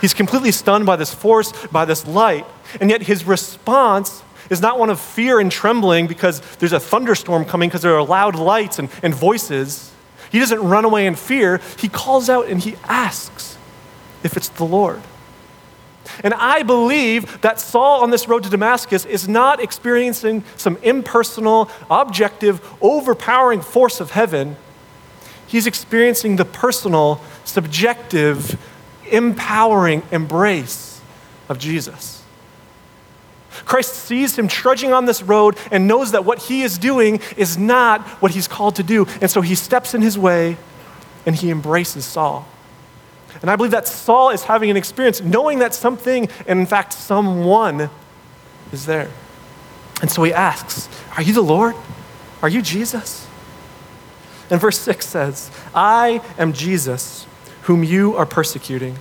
He's 0.01 0.13
completely 0.13 0.51
stunned 0.51 0.85
by 0.85 0.95
this 0.95 1.13
force, 1.13 1.51
by 1.67 1.85
this 1.85 2.07
light, 2.07 2.45
and 2.79 2.89
yet 2.89 3.01
his 3.03 3.25
response 3.25 4.23
is 4.49 4.61
not 4.61 4.79
one 4.79 4.89
of 4.89 4.99
fear 4.99 5.39
and 5.39 5.51
trembling 5.51 6.07
because 6.07 6.41
there's 6.57 6.73
a 6.73 6.79
thunderstorm 6.79 7.45
coming 7.45 7.69
because 7.69 7.81
there 7.81 7.95
are 7.95 8.05
loud 8.05 8.35
lights 8.35 8.79
and, 8.79 8.89
and 9.03 9.13
voices. 9.13 9.91
He 10.31 10.39
doesn't 10.39 10.61
run 10.61 10.85
away 10.85 11.05
in 11.05 11.15
fear. 11.15 11.59
He 11.77 11.89
calls 11.89 12.29
out 12.29 12.47
and 12.47 12.59
he 12.59 12.75
asks 12.85 13.57
if 14.23 14.37
it's 14.37 14.49
the 14.49 14.65
Lord. 14.65 15.01
And 16.23 16.33
I 16.33 16.63
believe 16.63 17.41
that 17.41 17.59
Saul 17.59 18.01
on 18.01 18.09
this 18.09 18.27
road 18.27 18.43
to 18.43 18.49
Damascus 18.49 19.05
is 19.05 19.27
not 19.27 19.61
experiencing 19.61 20.43
some 20.57 20.77
impersonal, 20.81 21.69
objective, 21.89 22.61
overpowering 22.81 23.61
force 23.61 23.99
of 23.99 24.11
heaven. 24.11 24.57
He's 25.49 25.65
experiencing 25.65 26.35
the 26.35 26.45
personal, 26.45 27.19
subjective, 27.43 28.55
empowering 29.09 30.03
embrace 30.11 31.01
of 31.49 31.57
Jesus. 31.57 32.21
Christ 33.65 33.95
sees 33.95 34.37
him 34.37 34.47
trudging 34.47 34.93
on 34.93 35.05
this 35.05 35.23
road 35.23 35.57
and 35.71 35.87
knows 35.87 36.11
that 36.11 36.23
what 36.23 36.37
he 36.43 36.61
is 36.61 36.77
doing 36.77 37.19
is 37.35 37.57
not 37.57 38.01
what 38.21 38.29
he's 38.29 38.47
called 38.47 38.75
to 38.75 38.83
do. 38.83 39.07
And 39.21 39.31
so 39.31 39.41
he 39.41 39.55
steps 39.55 39.95
in 39.95 40.03
his 40.03 40.19
way 40.19 40.55
and 41.25 41.35
he 41.35 41.49
embraces 41.49 42.05
Saul. 42.05 42.47
And 43.41 43.49
I 43.49 43.55
believe 43.55 43.71
that 43.71 43.87
Saul 43.87 44.29
is 44.29 44.43
having 44.43 44.69
an 44.69 44.77
experience 44.77 45.19
knowing 45.19 45.59
that 45.59 45.73
something, 45.73 46.29
and 46.45 46.59
in 46.59 46.67
fact, 46.67 46.93
someone 46.93 47.89
is 48.71 48.85
there. 48.85 49.09
And 49.99 50.11
so 50.11 50.21
he 50.21 50.31
asks, 50.31 50.87
Are 51.17 51.23
you 51.23 51.33
the 51.33 51.41
Lord? 51.41 51.75
Are 52.43 52.49
you 52.49 52.61
Jesus? 52.61 53.25
And 54.49 54.59
verse 54.59 54.79
6 54.79 55.05
says, 55.05 55.51
I 55.75 56.21
am 56.37 56.53
Jesus, 56.53 57.27
whom 57.63 57.83
you 57.83 58.15
are 58.15 58.25
persecuting. 58.25 58.97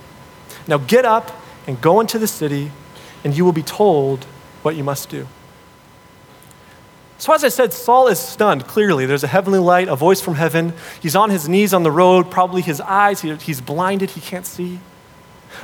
Now 0.67 0.77
get 0.77 1.05
up 1.05 1.31
and 1.65 1.81
go 1.81 1.99
into 1.99 2.19
the 2.19 2.27
city, 2.27 2.71
and 3.23 3.35
you 3.35 3.43
will 3.43 3.51
be 3.51 3.63
told 3.63 4.25
what 4.61 4.75
you 4.75 4.83
must 4.83 5.09
do. 5.09 5.27
So, 7.17 7.33
as 7.33 7.43
I 7.43 7.49
said, 7.49 7.73
Saul 7.73 8.07
is 8.07 8.17
stunned, 8.17 8.65
clearly. 8.65 9.05
There's 9.05 9.25
a 9.25 9.27
heavenly 9.27 9.59
light, 9.59 9.89
a 9.89 9.95
voice 9.95 10.21
from 10.21 10.35
heaven. 10.35 10.73
He's 11.01 11.17
on 11.17 11.29
his 11.29 11.49
knees 11.49 11.73
on 11.73 11.83
the 11.83 11.91
road, 11.91 12.31
probably 12.31 12.61
his 12.61 12.79
eyes, 12.79 13.21
he, 13.21 13.35
he's 13.35 13.59
blinded, 13.59 14.11
he 14.11 14.21
can't 14.21 14.45
see. 14.45 14.79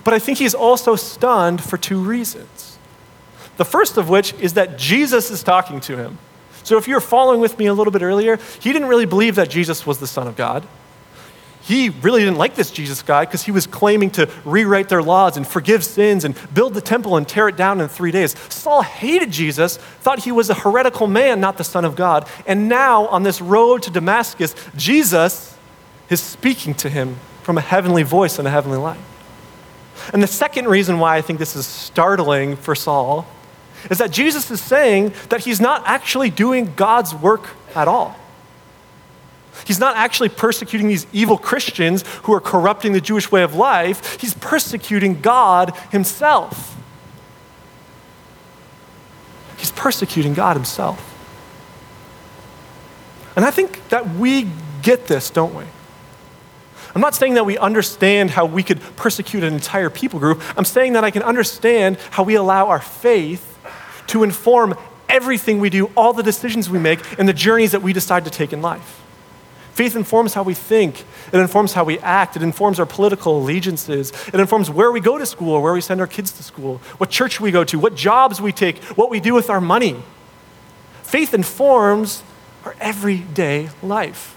But 0.04 0.14
I 0.14 0.20
think 0.20 0.38
he's 0.38 0.54
also 0.54 0.98
stunned 0.98 1.64
for 1.64 1.78
two 1.78 2.00
reasons. 2.00 2.78
The 3.56 3.64
first 3.64 3.98
of 3.98 4.10
which 4.10 4.34
is 4.34 4.54
that 4.56 4.78
Jesus 4.78 5.32
is 5.32 5.44
talking 5.44 5.80
to 5.82 5.96
him. 5.96 6.18
So, 6.66 6.78
if 6.78 6.88
you're 6.88 7.00
following 7.00 7.40
with 7.40 7.58
me 7.58 7.68
a 7.68 7.74
little 7.74 7.92
bit 7.92 8.02
earlier, 8.02 8.38
he 8.60 8.74
didn't 8.74 8.90
really 8.90 9.06
believe 9.06 9.36
that 9.36 9.50
Jesus 9.50 9.86
was 9.86 10.00
the 10.00 10.08
Son 10.08 10.28
of 10.28 10.36
God 10.36 10.68
he 11.66 11.90
really 11.90 12.20
didn't 12.20 12.38
like 12.38 12.54
this 12.54 12.70
Jesus 12.70 13.02
guy 13.02 13.26
because 13.26 13.42
he 13.42 13.52
was 13.52 13.66
claiming 13.66 14.12
to 14.12 14.30
rewrite 14.46 14.88
their 14.88 15.02
laws 15.02 15.36
and 15.36 15.48
forgive 15.48 15.84
sins 15.84 16.24
and 16.24 16.36
build 16.54 16.76
the 16.76 16.82
temple 16.82 17.18
and 17.18 17.28
tear 17.28 17.48
it 17.48 17.58
down 17.58 17.82
in 17.82 17.88
three 17.88 18.12
days. 18.12 18.38
Saul 18.54 18.84
hated 18.84 19.32
Jesus, 19.32 19.78
thought 19.78 20.20
he 20.20 20.32
was 20.32 20.52
a 20.52 20.54
heretical 20.54 21.08
man, 21.08 21.40
not 21.40 21.58
the 21.58 21.64
Son 21.64 21.84
of 21.84 21.96
God. 21.96 22.28
And 22.46 22.70
now, 22.70 23.08
on 23.08 23.24
this 23.24 23.42
road 23.42 23.82
to 23.84 23.90
Damascus, 23.90 24.54
Jesus 24.76 25.58
is 26.08 26.22
speaking 26.22 26.76
to 26.76 26.90
him 26.90 27.16
from 27.42 27.58
a 27.58 27.62
heavenly 27.62 28.04
voice 28.04 28.38
and 28.38 28.48
a 28.48 28.52
heavenly 28.52 28.78
light. 28.78 29.00
And 30.14 30.22
the 30.22 30.28
second 30.28 30.68
reason 30.68 31.00
why 31.00 31.18
I 31.18 31.22
think 31.22 31.40
this 31.40 31.56
is 31.56 31.66
startling 31.66 32.58
for 32.58 32.76
Saul 32.76 33.26
is 33.90 33.98
that 33.98 34.12
Jesus 34.12 34.50
is 34.52 34.62
saying 34.62 35.14
that 35.30 35.42
he's 35.42 35.62
not 35.62 35.84
actually 35.86 36.30
doing 36.30 36.74
God's 36.76 37.14
work 37.14 37.50
at 37.76 37.88
all. 37.88 38.16
He's 39.66 39.80
not 39.80 39.96
actually 39.96 40.30
persecuting 40.30 40.88
these 40.88 41.08
evil 41.14 41.38
Christians 41.38 42.04
who 42.24 42.34
are 42.34 42.42
corrupting 42.42 42.94
the 42.94 43.02
Jewish 43.02 43.32
way 43.32 43.42
of 43.42 43.56
life. 43.56 44.20
He's 44.20 44.34
persecuting 44.34 45.22
God 45.22 45.76
himself. 45.92 46.76
He's 49.58 49.72
persecuting 49.72 50.34
God 50.34 50.56
himself. 50.56 51.14
And 53.36 53.46
I 53.46 53.52
think 53.52 53.88
that 53.90 54.16
we 54.16 54.48
get 54.82 55.08
this, 55.08 55.30
don't 55.30 55.56
we? 55.56 55.64
I'm 56.94 57.02
not 57.02 57.16
saying 57.16 57.34
that 57.34 57.46
we 57.46 57.58
understand 57.58 58.32
how 58.32 58.46
we 58.46 58.64
could 58.64 58.80
persecute 58.96 59.44
an 59.44 59.54
entire 59.54 59.90
people 59.90 60.20
group. 60.20 60.42
I'm 60.58 60.64
saying 60.64 60.94
that 60.94 61.04
I 61.04 61.12
can 61.12 61.24
understand 61.24 61.98
how 62.12 62.24
we 62.24 62.36
allow 62.36 62.68
our 62.68 62.80
faith 62.80 63.55
to 64.08 64.24
inform 64.24 64.76
everything 65.10 65.60
we 65.60 65.70
do, 65.70 65.92
all 65.96 66.14
the 66.14 66.24
decisions 66.24 66.70
we 66.70 66.80
make, 66.80 67.00
and 67.20 67.28
the 67.28 67.34
journeys 67.34 67.72
that 67.72 67.82
we 67.82 67.94
decide 67.94 68.26
to 68.26 68.32
take 68.32 68.54
in 68.54 68.62
life. 68.62 69.02
Faith 69.74 69.96
informs 69.96 70.34
how 70.34 70.42
we 70.42 70.54
think, 70.54 71.04
it 71.34 71.40
informs 71.40 71.74
how 71.74 71.84
we 71.84 72.00
act, 72.00 72.38
it 72.38 72.42
informs 72.42 72.80
our 72.80 72.86
political 72.86 73.38
allegiances, 73.38 74.14
it 74.28 74.40
informs 74.40 74.70
where 74.70 74.90
we 74.90 75.02
go 75.02 75.18
to 75.18 75.26
school, 75.26 75.52
or 75.52 75.62
where 75.62 75.74
we 75.74 75.82
send 75.82 76.00
our 76.00 76.08
kids 76.08 76.32
to 76.32 76.44
school, 76.44 76.78
what 76.98 77.10
church 77.10 77.42
we 77.42 77.52
go 77.52 77.66
to, 77.66 77.78
what 77.78 77.94
jobs 77.94 78.40
we 78.40 78.54
take, 78.54 78.82
what 78.96 79.10
we 79.10 79.20
do 79.20 79.34
with 79.34 79.50
our 79.50 79.60
money. 79.60 80.02
Faith 81.04 81.34
informs 81.34 82.24
our 82.64 82.76
everyday 82.80 83.70
life. 83.84 84.36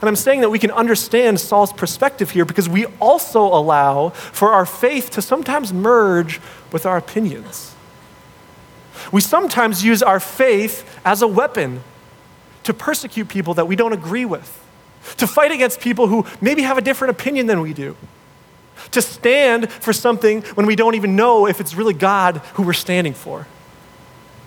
And 0.00 0.08
I'm 0.08 0.16
saying 0.16 0.40
that 0.40 0.50
we 0.50 0.58
can 0.58 0.70
understand 0.70 1.40
Saul's 1.40 1.72
perspective 1.72 2.30
here 2.30 2.44
because 2.44 2.68
we 2.68 2.86
also 3.00 3.42
allow 3.42 4.10
for 4.10 4.50
our 4.50 4.66
faith 4.66 5.10
to 5.10 5.22
sometimes 5.22 5.72
merge 5.72 6.40
with 6.72 6.84
our 6.84 6.96
opinions. 6.96 7.74
We 9.12 9.20
sometimes 9.20 9.84
use 9.84 10.02
our 10.02 10.20
faith 10.20 10.98
as 11.04 11.22
a 11.22 11.26
weapon 11.26 11.82
to 12.64 12.74
persecute 12.74 13.28
people 13.28 13.54
that 13.54 13.66
we 13.66 13.76
don't 13.76 13.92
agree 13.92 14.24
with, 14.24 14.64
to 15.16 15.26
fight 15.26 15.52
against 15.52 15.80
people 15.80 16.08
who 16.08 16.26
maybe 16.40 16.62
have 16.62 16.76
a 16.78 16.82
different 16.82 17.12
opinion 17.12 17.46
than 17.46 17.60
we 17.60 17.72
do, 17.72 17.96
to 18.90 19.02
stand 19.02 19.72
for 19.72 19.92
something 19.92 20.42
when 20.54 20.66
we 20.66 20.76
don't 20.76 20.94
even 20.94 21.16
know 21.16 21.46
if 21.46 21.60
it's 21.60 21.74
really 21.74 21.94
God 21.94 22.38
who 22.54 22.62
we're 22.62 22.72
standing 22.72 23.14
for. 23.14 23.46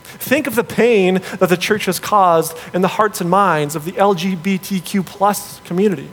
Think 0.04 0.46
of 0.46 0.56
the 0.56 0.64
pain 0.64 1.16
that 1.40 1.50
the 1.50 1.58
church 1.58 1.86
has 1.86 2.00
caused 2.00 2.56
in 2.74 2.82
the 2.82 2.90
hearts 2.90 3.22
and 3.22 3.30
minds 3.30 3.76
of 3.76 3.86
the 3.86 3.94
LGBTQ 3.94 5.06
plus 5.06 5.60
community. 5.62 6.10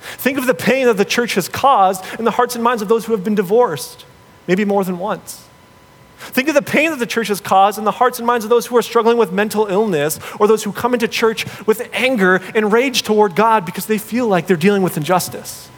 Think 0.00 0.38
of 0.38 0.46
the 0.46 0.54
pain 0.54 0.86
that 0.86 0.96
the 0.96 1.04
church 1.04 1.34
has 1.34 1.48
caused 1.48 2.04
in 2.18 2.24
the 2.24 2.32
hearts 2.32 2.54
and 2.54 2.62
minds 2.62 2.82
of 2.82 2.88
those 2.88 3.06
who 3.06 3.12
have 3.12 3.24
been 3.24 3.34
divorced, 3.34 4.04
maybe 4.46 4.64
more 4.64 4.84
than 4.84 4.98
once. 4.98 5.48
Think 6.32 6.48
of 6.48 6.54
the 6.54 6.62
pain 6.62 6.90
that 6.90 6.98
the 6.98 7.06
church 7.06 7.28
has 7.28 7.42
caused 7.42 7.78
in 7.78 7.84
the 7.84 7.90
hearts 7.90 8.18
and 8.18 8.26
minds 8.26 8.44
of 8.44 8.48
those 8.48 8.66
who 8.66 8.76
are 8.78 8.82
struggling 8.82 9.18
with 9.18 9.32
mental 9.32 9.66
illness 9.66 10.18
or 10.40 10.46
those 10.46 10.64
who 10.64 10.72
come 10.72 10.94
into 10.94 11.06
church 11.06 11.44
with 11.66 11.88
anger 11.92 12.36
and 12.54 12.72
rage 12.72 13.02
toward 13.02 13.36
God 13.36 13.66
because 13.66 13.84
they 13.84 13.98
feel 13.98 14.26
like 14.28 14.46
they're 14.46 14.56
dealing 14.56 14.82
with 14.82 14.96
injustice. 14.96 15.68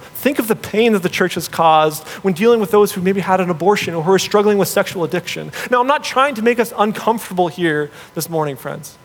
Think 0.00 0.38
of 0.38 0.48
the 0.48 0.56
pain 0.56 0.94
that 0.94 1.02
the 1.02 1.10
church 1.10 1.34
has 1.34 1.46
caused 1.46 2.08
when 2.24 2.32
dealing 2.32 2.58
with 2.58 2.70
those 2.70 2.92
who 2.92 3.02
maybe 3.02 3.20
had 3.20 3.42
an 3.42 3.50
abortion 3.50 3.92
or 3.92 4.02
who 4.02 4.12
are 4.12 4.18
struggling 4.18 4.56
with 4.56 4.68
sexual 4.68 5.04
addiction. 5.04 5.52
Now, 5.70 5.82
I'm 5.82 5.86
not 5.86 6.02
trying 6.02 6.34
to 6.36 6.42
make 6.42 6.58
us 6.58 6.72
uncomfortable 6.78 7.48
here 7.48 7.90
this 8.14 8.30
morning, 8.30 8.56
friends. 8.56 8.96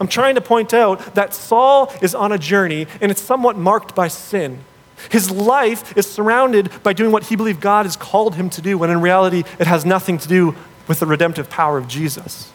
I'm 0.00 0.08
trying 0.08 0.34
to 0.34 0.40
point 0.40 0.74
out 0.74 1.14
that 1.14 1.32
Saul 1.32 1.92
is 2.02 2.16
on 2.16 2.32
a 2.32 2.38
journey 2.38 2.88
and 3.00 3.12
it's 3.12 3.22
somewhat 3.22 3.56
marked 3.56 3.94
by 3.94 4.08
sin. 4.08 4.64
His 5.10 5.30
life 5.30 5.96
is 5.96 6.10
surrounded 6.10 6.70
by 6.82 6.92
doing 6.92 7.12
what 7.12 7.24
he 7.24 7.36
believed 7.36 7.60
God 7.60 7.86
has 7.86 7.96
called 7.96 8.34
him 8.34 8.50
to 8.50 8.62
do, 8.62 8.78
when 8.78 8.90
in 8.90 9.00
reality, 9.00 9.44
it 9.58 9.66
has 9.66 9.84
nothing 9.84 10.18
to 10.18 10.28
do 10.28 10.54
with 10.88 11.00
the 11.00 11.06
redemptive 11.06 11.50
power 11.50 11.78
of 11.78 11.88
Jesus. 11.88 12.52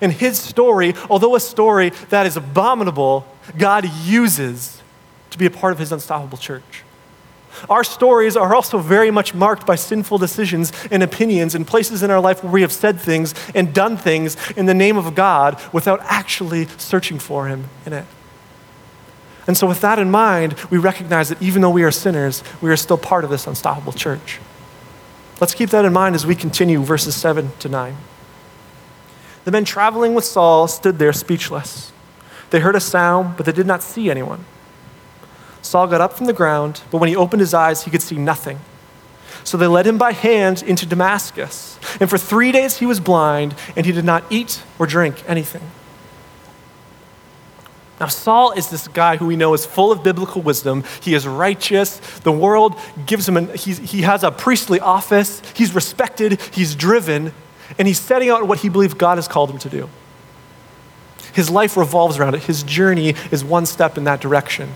And 0.00 0.12
his 0.12 0.38
story, 0.38 0.94
although 1.08 1.34
a 1.34 1.40
story 1.40 1.90
that 2.10 2.26
is 2.26 2.36
abominable, 2.36 3.26
God 3.58 3.90
uses 4.04 4.80
to 5.30 5.38
be 5.38 5.46
a 5.46 5.50
part 5.50 5.72
of 5.72 5.78
his 5.78 5.92
unstoppable 5.92 6.38
church. 6.38 6.84
Our 7.68 7.84
stories 7.84 8.36
are 8.36 8.54
also 8.54 8.78
very 8.78 9.10
much 9.10 9.34
marked 9.34 9.66
by 9.66 9.74
sinful 9.74 10.18
decisions 10.18 10.72
and 10.90 11.02
opinions 11.02 11.54
and 11.54 11.66
places 11.66 12.02
in 12.02 12.10
our 12.10 12.20
life 12.20 12.42
where 12.42 12.52
we 12.52 12.62
have 12.62 12.72
said 12.72 13.00
things 13.00 13.34
and 13.54 13.74
done 13.74 13.96
things 13.96 14.36
in 14.52 14.66
the 14.66 14.74
name 14.74 14.96
of 14.96 15.14
God 15.14 15.60
without 15.72 16.00
actually 16.04 16.66
searching 16.78 17.18
for 17.18 17.48
Him 17.48 17.68
in 17.84 17.92
it. 17.92 18.06
And 19.50 19.56
so, 19.56 19.66
with 19.66 19.80
that 19.80 19.98
in 19.98 20.12
mind, 20.12 20.54
we 20.70 20.78
recognize 20.78 21.28
that 21.28 21.42
even 21.42 21.60
though 21.60 21.70
we 21.70 21.82
are 21.82 21.90
sinners, 21.90 22.44
we 22.62 22.70
are 22.70 22.76
still 22.76 22.96
part 22.96 23.24
of 23.24 23.30
this 23.30 23.48
unstoppable 23.48 23.92
church. 23.92 24.38
Let's 25.40 25.54
keep 25.54 25.70
that 25.70 25.84
in 25.84 25.92
mind 25.92 26.14
as 26.14 26.24
we 26.24 26.36
continue 26.36 26.80
verses 26.84 27.16
7 27.16 27.50
to 27.58 27.68
9. 27.68 27.96
The 29.44 29.50
men 29.50 29.64
traveling 29.64 30.14
with 30.14 30.24
Saul 30.24 30.68
stood 30.68 31.00
there 31.00 31.12
speechless. 31.12 31.90
They 32.50 32.60
heard 32.60 32.76
a 32.76 32.80
sound, 32.80 33.36
but 33.36 33.44
they 33.44 33.50
did 33.50 33.66
not 33.66 33.82
see 33.82 34.08
anyone. 34.08 34.44
Saul 35.62 35.88
got 35.88 36.00
up 36.00 36.12
from 36.12 36.26
the 36.26 36.32
ground, 36.32 36.82
but 36.92 36.98
when 36.98 37.08
he 37.08 37.16
opened 37.16 37.40
his 37.40 37.52
eyes, 37.52 37.82
he 37.82 37.90
could 37.90 38.02
see 38.02 38.18
nothing. 38.18 38.60
So 39.42 39.56
they 39.56 39.66
led 39.66 39.84
him 39.84 39.98
by 39.98 40.12
hand 40.12 40.62
into 40.62 40.86
Damascus. 40.86 41.76
And 41.98 42.08
for 42.08 42.18
three 42.18 42.52
days 42.52 42.76
he 42.76 42.86
was 42.86 43.00
blind, 43.00 43.56
and 43.74 43.84
he 43.84 43.90
did 43.90 44.04
not 44.04 44.22
eat 44.30 44.62
or 44.78 44.86
drink 44.86 45.24
anything. 45.26 45.72
Now, 48.00 48.06
Saul 48.06 48.52
is 48.52 48.70
this 48.70 48.88
guy 48.88 49.18
who 49.18 49.26
we 49.26 49.36
know 49.36 49.52
is 49.52 49.66
full 49.66 49.92
of 49.92 50.02
biblical 50.02 50.40
wisdom. 50.40 50.84
He 51.02 51.14
is 51.14 51.26
righteous. 51.28 51.98
The 52.20 52.32
world 52.32 52.74
gives 53.04 53.28
him, 53.28 53.36
an, 53.36 53.54
he 53.54 54.02
has 54.02 54.24
a 54.24 54.30
priestly 54.30 54.80
office. 54.80 55.42
He's 55.54 55.74
respected. 55.74 56.40
He's 56.52 56.74
driven. 56.74 57.34
And 57.78 57.86
he's 57.86 58.00
setting 58.00 58.30
out 58.30 58.48
what 58.48 58.60
he 58.60 58.70
believes 58.70 58.94
God 58.94 59.18
has 59.18 59.28
called 59.28 59.50
him 59.50 59.58
to 59.58 59.68
do. 59.68 59.90
His 61.34 61.50
life 61.50 61.76
revolves 61.76 62.18
around 62.18 62.34
it. 62.34 62.44
His 62.44 62.62
journey 62.62 63.14
is 63.30 63.44
one 63.44 63.66
step 63.66 63.98
in 63.98 64.04
that 64.04 64.20
direction. 64.20 64.70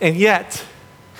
And 0.00 0.16
yet, 0.16 0.64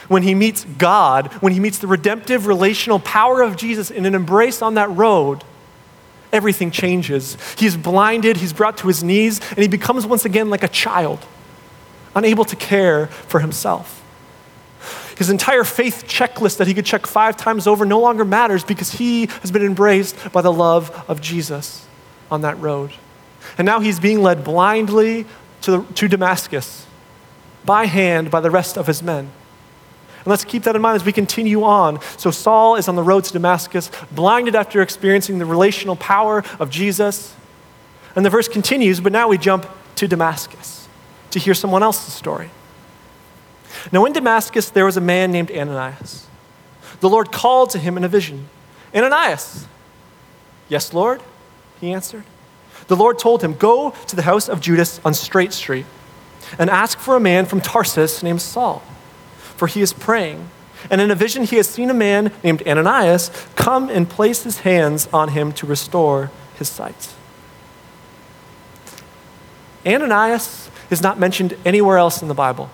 when 0.09 0.23
he 0.23 0.35
meets 0.35 0.65
God, 0.65 1.33
when 1.35 1.53
he 1.53 1.61
meets 1.61 1.79
the 1.79 1.87
redemptive 1.87 2.47
relational 2.47 2.99
power 2.99 3.43
of 3.43 3.57
Jesus 3.57 3.91
in 3.91 4.05
an 4.07 4.15
embrace 4.15 4.61
on 4.61 4.75
that 4.75 4.91
road, 4.91 5.45
everything 6.33 6.71
changes. 6.71 7.37
He's 7.59 7.77
blinded, 7.77 8.37
he's 8.37 8.53
brought 8.53 8.77
to 8.79 8.89
his 8.89 9.03
knees, 9.03 9.41
and 9.51 9.59
he 9.59 9.69
becomes 9.69 10.07
once 10.07 10.25
again 10.25 10.51
like 10.51 10.63
a 10.63 10.69
child, 10.69 11.25
unable 12.15 12.45
to 12.45 12.57
care 12.57 13.07
for 13.07 13.41
himself. 13.41 13.97
His 15.19 15.29
entire 15.29 15.65
faith 15.65 16.05
checklist 16.07 16.57
that 16.57 16.67
he 16.67 16.73
could 16.73 16.87
check 16.87 17.07
five 17.07 17.37
times 17.37 17.67
over 17.67 17.85
no 17.85 18.01
longer 18.01 18.25
matters 18.25 18.65
because 18.65 18.93
he 18.93 19.27
has 19.27 19.51
been 19.51 19.63
embraced 19.63 20.33
by 20.33 20.41
the 20.41 20.53
love 20.53 21.05
of 21.09 21.21
Jesus 21.21 21.87
on 22.31 22.41
that 22.41 22.59
road. 22.59 22.93
And 23.59 23.67
now 23.67 23.81
he's 23.81 24.01
being 24.01 24.23
led 24.23 24.45
blindly 24.45 25.27
to, 25.63 25.87
to 25.95 26.09
Damascus 26.09 26.87
by 27.65 27.85
hand 27.85 28.31
by 28.31 28.41
the 28.41 28.51
rest 28.51 28.79
of 28.79 28.87
his 28.87 29.03
men. 29.03 29.31
And 30.21 30.27
let's 30.27 30.45
keep 30.45 30.65
that 30.65 30.77
in 30.77 30.83
mind 30.83 30.97
as 30.97 31.05
we 31.05 31.13
continue 31.13 31.63
on. 31.65 32.01
So, 32.19 32.31
Saul 32.31 32.77
is 32.77 32.89
on 32.89 32.97
the 32.97 33.03
road 33.03 33.25
to 33.25 33.33
Damascus, 33.33 33.91
blinded 34.13 34.55
after 34.55 34.83
experiencing 34.83 35.39
the 35.39 35.47
relational 35.47 35.97
power 35.97 36.45
of 36.59 36.71
Jesus. 36.71 37.35
And 38.15 38.25
the 38.25 38.31
verse 38.31 38.49
continues, 38.49 39.01
but 39.01 39.13
now 39.13 39.29
we 39.29 39.39
jump 39.39 39.67
to 39.97 40.09
Damascus 40.09 40.89
to 41.31 41.39
hear 41.39 41.55
someone 41.55 41.83
else's 41.83 42.13
story. 42.13 42.51
Now, 43.93 44.05
in 44.05 44.13
Damascus, 44.13 44.71
there 44.71 44.85
was 44.85 44.97
a 44.97 45.01
man 45.01 45.33
named 45.33 45.51
Ananias. 45.51 46.27
The 47.01 47.09
Lord 47.09 47.33
called 47.33 47.71
to 47.71 47.79
him 47.79 47.97
in 47.97 48.05
a 48.05 48.09
vision 48.09 48.49
Ananias. 48.95 49.67
Yes, 50.69 50.93
Lord, 50.93 51.23
he 51.81 51.93
answered. 51.93 52.25
The 52.89 52.97
Lord 52.97 53.19
told 53.19 53.43
him, 53.43 53.55
Go 53.55 53.95
to 54.09 54.17
the 54.17 54.23
house 54.23 54.49
of 54.49 54.61
Judas 54.61 55.01
on 55.05 55.15
Straight 55.15 55.53
Street 55.53 55.87
and 56.59 56.69
ask 56.69 56.99
for 56.99 57.17
a 57.17 57.21
man 57.21 57.47
from 57.47 57.61
Tarsus 57.61 58.23
named 58.23 58.43
Saul, 58.43 58.83
for 59.61 59.67
he 59.67 59.83
is 59.83 59.93
praying. 59.93 60.49
And 60.91 61.03
in 61.03 61.11
a 61.11 61.15
vision, 61.15 61.45
he 61.45 61.57
has 61.57 61.69
seen 61.69 61.91
a 61.91 61.95
man 61.95 62.33
named 62.43 62.67
Ananias 62.67 63.31
come 63.57 63.91
and 63.91 64.09
place 64.09 64.43
his 64.43 64.61
hands 64.61 65.07
on 65.13 65.29
him 65.29 65.53
to 65.53 65.67
restore 65.67 66.31
his 66.55 66.67
sight. 66.67 67.13
Ananias 69.85 70.71
is 70.89 71.03
not 71.03 71.19
mentioned 71.19 71.59
anywhere 71.67 71.99
else 71.99 72.23
in 72.23 72.29
the 72.29 72.35
Bible. 72.35 72.71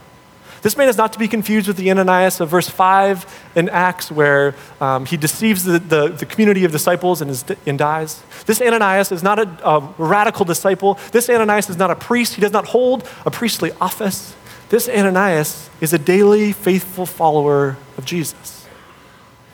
This 0.62 0.76
man 0.76 0.88
is 0.88 0.97
not 0.97 1.12
to 1.14 1.19
be 1.19 1.26
confused 1.26 1.66
with 1.66 1.76
the 1.76 1.90
Ananias 1.90 2.40
of 2.40 2.50
verse 2.50 2.69
5 2.69 3.26
in 3.57 3.69
Acts, 3.69 4.12
where 4.12 4.55
um, 4.81 5.07
he 5.07 5.16
deceives 5.16 5.64
the, 5.64 5.81
the, 5.81 6.11
the, 6.11 6.25
community 6.25 6.64
of 6.64 6.71
disciples 6.71 7.21
and, 7.21 7.33
is, 7.33 7.45
and 7.66 7.76
dies. 7.76 8.23
This 8.47 8.62
Ananias 8.62 9.11
is 9.11 9.25
not 9.25 9.40
a, 9.40 9.69
a 9.69 9.93
radical 9.99 10.45
disciple. 10.45 11.00
This 11.11 11.28
Ananias 11.28 11.69
is 11.69 11.76
not 11.76 11.90
a 11.90 11.97
priest. 11.97 12.35
He 12.35 12.40
does 12.40 12.52
not 12.52 12.66
hold 12.66 13.09
a 13.25 13.31
priestly 13.33 13.73
office. 13.81 14.37
This 14.68 14.88
Ananias 14.88 15.70
is 15.80 15.92
a 15.92 15.99
daily 15.99 16.52
faithful 16.52 17.06
follower 17.06 17.76
of 17.96 18.04
Jesus. 18.04 18.66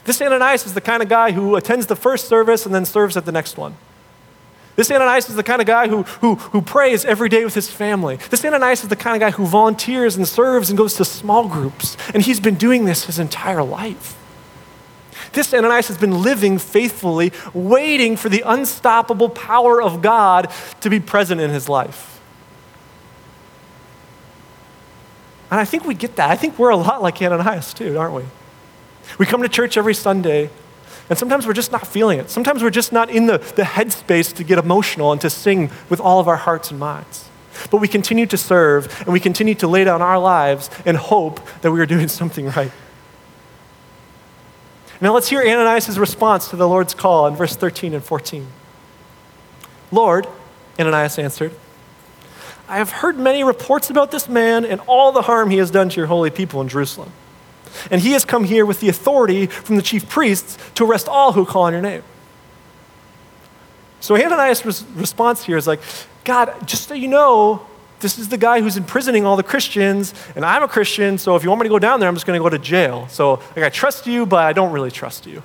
This 0.04 0.20
Ananias 0.20 0.66
is 0.66 0.74
the 0.74 0.80
kind 0.80 1.02
of 1.02 1.08
guy 1.08 1.32
who 1.32 1.54
attends 1.56 1.86
the 1.86 1.96
first 1.96 2.28
service 2.28 2.64
and 2.64 2.74
then 2.74 2.84
serves 2.84 3.16
at 3.16 3.24
the 3.24 3.32
next 3.32 3.56
one. 3.56 3.76
This 4.74 4.90
Ananias 4.90 5.28
is 5.28 5.36
the 5.36 5.42
kind 5.42 5.60
of 5.60 5.66
guy 5.66 5.86
who, 5.88 6.02
who, 6.02 6.36
who 6.36 6.62
prays 6.62 7.04
every 7.04 7.28
day 7.28 7.44
with 7.44 7.54
his 7.54 7.70
family. 7.70 8.16
This 8.30 8.44
Ananias 8.44 8.82
is 8.82 8.88
the 8.88 8.96
kind 8.96 9.14
of 9.14 9.20
guy 9.20 9.36
who 9.36 9.44
volunteers 9.44 10.16
and 10.16 10.26
serves 10.26 10.70
and 10.70 10.78
goes 10.78 10.94
to 10.94 11.04
small 11.04 11.46
groups. 11.46 11.96
And 12.14 12.22
he's 12.22 12.40
been 12.40 12.54
doing 12.54 12.86
this 12.86 13.04
his 13.04 13.18
entire 13.18 13.62
life. 13.62 14.18
This 15.34 15.52
Ananias 15.52 15.88
has 15.88 15.98
been 15.98 16.22
living 16.22 16.58
faithfully, 16.58 17.32
waiting 17.52 18.16
for 18.16 18.30
the 18.30 18.42
unstoppable 18.46 19.28
power 19.28 19.80
of 19.80 20.00
God 20.00 20.50
to 20.80 20.90
be 20.90 21.00
present 21.00 21.40
in 21.40 21.50
his 21.50 21.68
life. 21.68 22.11
And 25.52 25.60
I 25.60 25.66
think 25.66 25.84
we 25.84 25.92
get 25.92 26.16
that. 26.16 26.30
I 26.30 26.34
think 26.34 26.58
we're 26.58 26.70
a 26.70 26.76
lot 26.76 27.02
like 27.02 27.20
Ananias 27.20 27.74
too, 27.74 27.98
aren't 27.98 28.14
we? 28.14 28.22
We 29.18 29.26
come 29.26 29.42
to 29.42 29.50
church 29.50 29.76
every 29.76 29.92
Sunday 29.92 30.48
and 31.10 31.18
sometimes 31.18 31.46
we're 31.46 31.52
just 31.52 31.70
not 31.70 31.86
feeling 31.86 32.18
it. 32.18 32.30
Sometimes 32.30 32.62
we're 32.62 32.70
just 32.70 32.90
not 32.90 33.10
in 33.10 33.26
the, 33.26 33.36
the 33.36 33.64
headspace 33.64 34.34
to 34.36 34.44
get 34.44 34.58
emotional 34.58 35.12
and 35.12 35.20
to 35.20 35.28
sing 35.28 35.70
with 35.90 36.00
all 36.00 36.20
of 36.20 36.26
our 36.26 36.36
hearts 36.36 36.70
and 36.70 36.80
minds. 36.80 37.28
But 37.70 37.82
we 37.82 37.88
continue 37.88 38.24
to 38.28 38.38
serve 38.38 38.98
and 39.00 39.12
we 39.12 39.20
continue 39.20 39.54
to 39.56 39.68
lay 39.68 39.84
down 39.84 40.00
our 40.00 40.18
lives 40.18 40.70
and 40.86 40.96
hope 40.96 41.38
that 41.60 41.70
we 41.70 41.80
are 41.80 41.86
doing 41.86 42.08
something 42.20 42.46
right. 42.46 42.72
Now 45.02 45.12
let's 45.12 45.28
hear 45.28 45.42
Ananias' 45.42 45.98
response 45.98 46.48
to 46.48 46.56
the 46.56 46.66
Lord's 46.66 46.94
call 46.94 47.26
in 47.26 47.36
verse 47.36 47.56
13 47.56 47.92
and 47.92 48.02
14. 48.02 48.46
Lord, 49.90 50.26
Ananias 50.78 51.18
answered, 51.18 51.54
I 52.72 52.78
have 52.78 52.90
heard 52.90 53.18
many 53.18 53.44
reports 53.44 53.90
about 53.90 54.10
this 54.12 54.30
man 54.30 54.64
and 54.64 54.80
all 54.86 55.12
the 55.12 55.20
harm 55.20 55.50
he 55.50 55.58
has 55.58 55.70
done 55.70 55.90
to 55.90 55.96
your 55.98 56.06
holy 56.06 56.30
people 56.30 56.62
in 56.62 56.68
Jerusalem. 56.68 57.12
And 57.90 58.00
he 58.00 58.12
has 58.12 58.24
come 58.24 58.44
here 58.44 58.64
with 58.64 58.80
the 58.80 58.88
authority 58.88 59.44
from 59.44 59.76
the 59.76 59.82
chief 59.82 60.08
priests 60.08 60.56
to 60.76 60.86
arrest 60.86 61.06
all 61.06 61.32
who 61.34 61.44
call 61.44 61.64
on 61.64 61.74
your 61.74 61.82
name. 61.82 62.02
So 64.00 64.16
Ananias' 64.16 64.64
response 64.94 65.44
here 65.44 65.58
is 65.58 65.66
like, 65.66 65.80
God, 66.24 66.66
just 66.66 66.88
so 66.88 66.94
you 66.94 67.08
know, 67.08 67.66
this 68.00 68.18
is 68.18 68.30
the 68.30 68.38
guy 68.38 68.62
who's 68.62 68.78
imprisoning 68.78 69.26
all 69.26 69.36
the 69.36 69.42
Christians, 69.42 70.14
and 70.34 70.42
I'm 70.42 70.62
a 70.62 70.68
Christian, 70.68 71.18
so 71.18 71.36
if 71.36 71.42
you 71.42 71.50
want 71.50 71.60
me 71.60 71.66
to 71.66 71.70
go 71.70 71.78
down 71.78 72.00
there, 72.00 72.08
I'm 72.08 72.14
just 72.14 72.24
going 72.24 72.40
to 72.40 72.42
go 72.42 72.48
to 72.48 72.58
jail. 72.58 73.06
So 73.08 73.34
like, 73.54 73.66
I 73.66 73.68
trust 73.68 74.06
you, 74.06 74.24
but 74.24 74.46
I 74.46 74.54
don't 74.54 74.72
really 74.72 74.90
trust 74.90 75.26
you. 75.26 75.42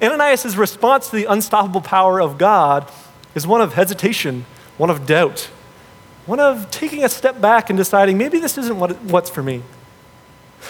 Ananias' 0.00 0.56
response 0.56 1.10
to 1.10 1.16
the 1.16 1.24
unstoppable 1.24 1.80
power 1.80 2.22
of 2.22 2.38
God 2.38 2.88
is 3.34 3.44
one 3.44 3.60
of 3.60 3.74
hesitation, 3.74 4.46
one 4.78 4.88
of 4.88 5.04
doubt, 5.04 5.50
one 6.26 6.40
of 6.40 6.70
taking 6.70 7.04
a 7.04 7.08
step 7.08 7.40
back 7.40 7.70
and 7.70 7.76
deciding 7.76 8.18
maybe 8.18 8.38
this 8.38 8.58
isn't 8.58 8.78
what, 8.78 9.00
what's 9.02 9.30
for 9.30 9.42
me. 9.42 9.62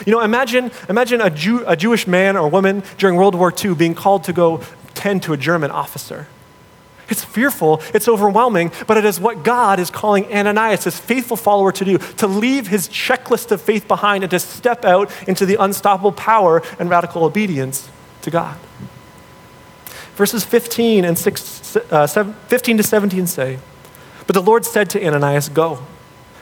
You 0.06 0.12
know, 0.12 0.20
imagine, 0.20 0.70
imagine 0.88 1.20
a, 1.20 1.30
Jew, 1.30 1.64
a 1.66 1.76
Jewish 1.76 2.06
man 2.06 2.36
or 2.36 2.48
woman 2.48 2.82
during 2.98 3.16
World 3.16 3.34
War 3.34 3.52
II 3.52 3.74
being 3.74 3.94
called 3.94 4.24
to 4.24 4.32
go 4.32 4.62
tend 4.94 5.22
to 5.24 5.32
a 5.32 5.36
German 5.36 5.70
officer. 5.70 6.28
It's 7.08 7.24
fearful, 7.24 7.82
it's 7.92 8.06
overwhelming, 8.06 8.70
but 8.86 8.96
it 8.96 9.04
is 9.04 9.18
what 9.18 9.42
God 9.42 9.80
is 9.80 9.90
calling 9.90 10.32
Ananias, 10.32 10.84
his 10.84 10.98
faithful 10.98 11.36
follower, 11.36 11.72
to 11.72 11.84
do 11.84 11.98
to 11.98 12.28
leave 12.28 12.68
his 12.68 12.88
checklist 12.88 13.50
of 13.50 13.60
faith 13.60 13.88
behind 13.88 14.22
and 14.22 14.30
to 14.30 14.38
step 14.38 14.84
out 14.84 15.10
into 15.26 15.44
the 15.44 15.56
unstoppable 15.56 16.12
power 16.12 16.62
and 16.78 16.88
radical 16.88 17.24
obedience 17.24 17.88
to 18.22 18.30
God. 18.30 18.56
Verses 20.14 20.44
15, 20.44 21.04
and 21.04 21.18
six, 21.18 21.76
uh, 21.76 22.06
15 22.06 22.76
to 22.76 22.82
17 22.82 23.26
say, 23.26 23.58
But 24.30 24.34
the 24.34 24.42
Lord 24.42 24.64
said 24.64 24.88
to 24.90 25.04
Ananias, 25.04 25.48
Go. 25.48 25.80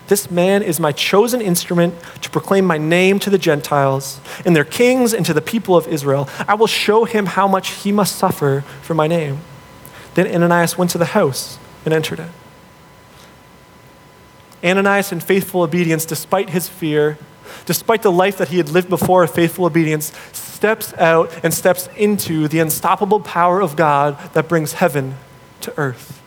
This 0.09 0.31
man 0.31 0.63
is 0.63 0.79
my 0.79 0.93
chosen 0.93 1.41
instrument 1.41 1.95
to 2.21 2.29
proclaim 2.29 2.67
my 2.67 2.77
name 2.77 3.19
to 3.21 3.31
the 3.31 3.39
Gentiles 3.39 4.21
and 4.45 4.55
their 4.55 4.67
kings 4.67 5.15
and 5.15 5.25
to 5.25 5.33
the 5.33 5.41
people 5.41 5.75
of 5.75 5.89
Israel. 5.89 6.29
I 6.47 6.55
will 6.55 6.67
show 6.67 7.07
him 7.07 7.25
how 7.25 7.49
much 7.49 7.71
he 7.71 7.91
must 7.91 8.17
suffer 8.17 8.63
for 8.83 8.93
my 8.93 9.07
name. 9.07 9.39
Then 10.13 10.27
Ananias 10.27 10.77
went 10.77 10.91
to 10.91 10.99
the 10.99 11.07
house 11.07 11.59
and 11.87 11.95
entered 11.95 12.21
it. 12.21 12.29
Ananias, 14.63 15.11
in 15.11 15.21
faithful 15.21 15.63
obedience, 15.63 16.05
despite 16.05 16.51
his 16.51 16.69
fear, 16.69 17.17
despite 17.65 18.03
the 18.03 18.13
life 18.13 18.37
that 18.37 18.49
he 18.49 18.59
had 18.59 18.69
lived 18.69 18.91
before 18.91 19.23
of 19.23 19.31
faithful 19.31 19.65
obedience, 19.65 20.13
steps 20.33 20.93
out 20.99 21.33
and 21.43 21.55
steps 21.55 21.89
into 21.97 22.49
the 22.49 22.61
unstoppable 22.61 23.21
power 23.21 23.63
of 23.63 23.77
God 23.77 24.19
that 24.35 24.47
brings 24.47 24.75
heaven 24.75 25.17
to 25.63 25.73
earth. 25.79 26.19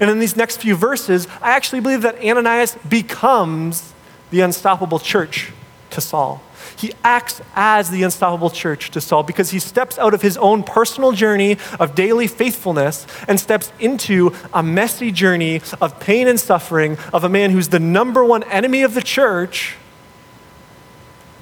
And 0.00 0.10
in 0.10 0.18
these 0.18 0.36
next 0.36 0.58
few 0.58 0.76
verses, 0.76 1.26
I 1.40 1.50
actually 1.50 1.80
believe 1.80 2.02
that 2.02 2.22
Ananias 2.22 2.76
becomes 2.88 3.92
the 4.30 4.40
unstoppable 4.40 4.98
church 4.98 5.52
to 5.90 6.00
Saul. 6.00 6.42
He 6.76 6.92
acts 7.04 7.42
as 7.54 7.90
the 7.90 8.02
unstoppable 8.02 8.50
church 8.50 8.90
to 8.92 9.00
Saul 9.00 9.22
because 9.22 9.50
he 9.50 9.58
steps 9.58 9.98
out 9.98 10.14
of 10.14 10.22
his 10.22 10.36
own 10.38 10.62
personal 10.62 11.12
journey 11.12 11.58
of 11.78 11.94
daily 11.94 12.26
faithfulness 12.26 13.06
and 13.28 13.38
steps 13.38 13.72
into 13.78 14.34
a 14.54 14.62
messy 14.62 15.10
journey 15.10 15.60
of 15.80 15.98
pain 16.00 16.28
and 16.28 16.38
suffering 16.38 16.96
of 17.12 17.24
a 17.24 17.28
man 17.28 17.50
who's 17.50 17.68
the 17.68 17.80
number 17.80 18.24
one 18.24 18.42
enemy 18.44 18.82
of 18.82 18.94
the 18.94 19.02
church, 19.02 19.76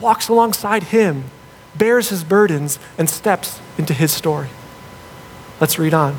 walks 0.01 0.29
alongside 0.29 0.85
him, 0.85 1.25
bears 1.77 2.09
his 2.09 2.25
burdens, 2.25 2.79
and 2.97 3.09
steps 3.09 3.61
into 3.77 3.93
his 3.93 4.13
story. 4.13 4.49
Let's 5.61 5.79
read 5.79 5.95
on. 5.95 6.19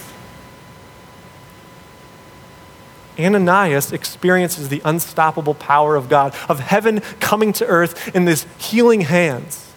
Ananias 3.19 3.91
experiences 3.91 4.69
the 4.69 4.81
unstoppable 4.85 5.53
power 5.53 5.95
of 5.95 6.09
God, 6.09 6.35
of 6.49 6.59
heaven 6.59 7.01
coming 7.19 7.53
to 7.53 7.65
earth 7.65 8.15
in 8.15 8.25
these 8.25 8.45
healing 8.57 9.01
hands. 9.01 9.71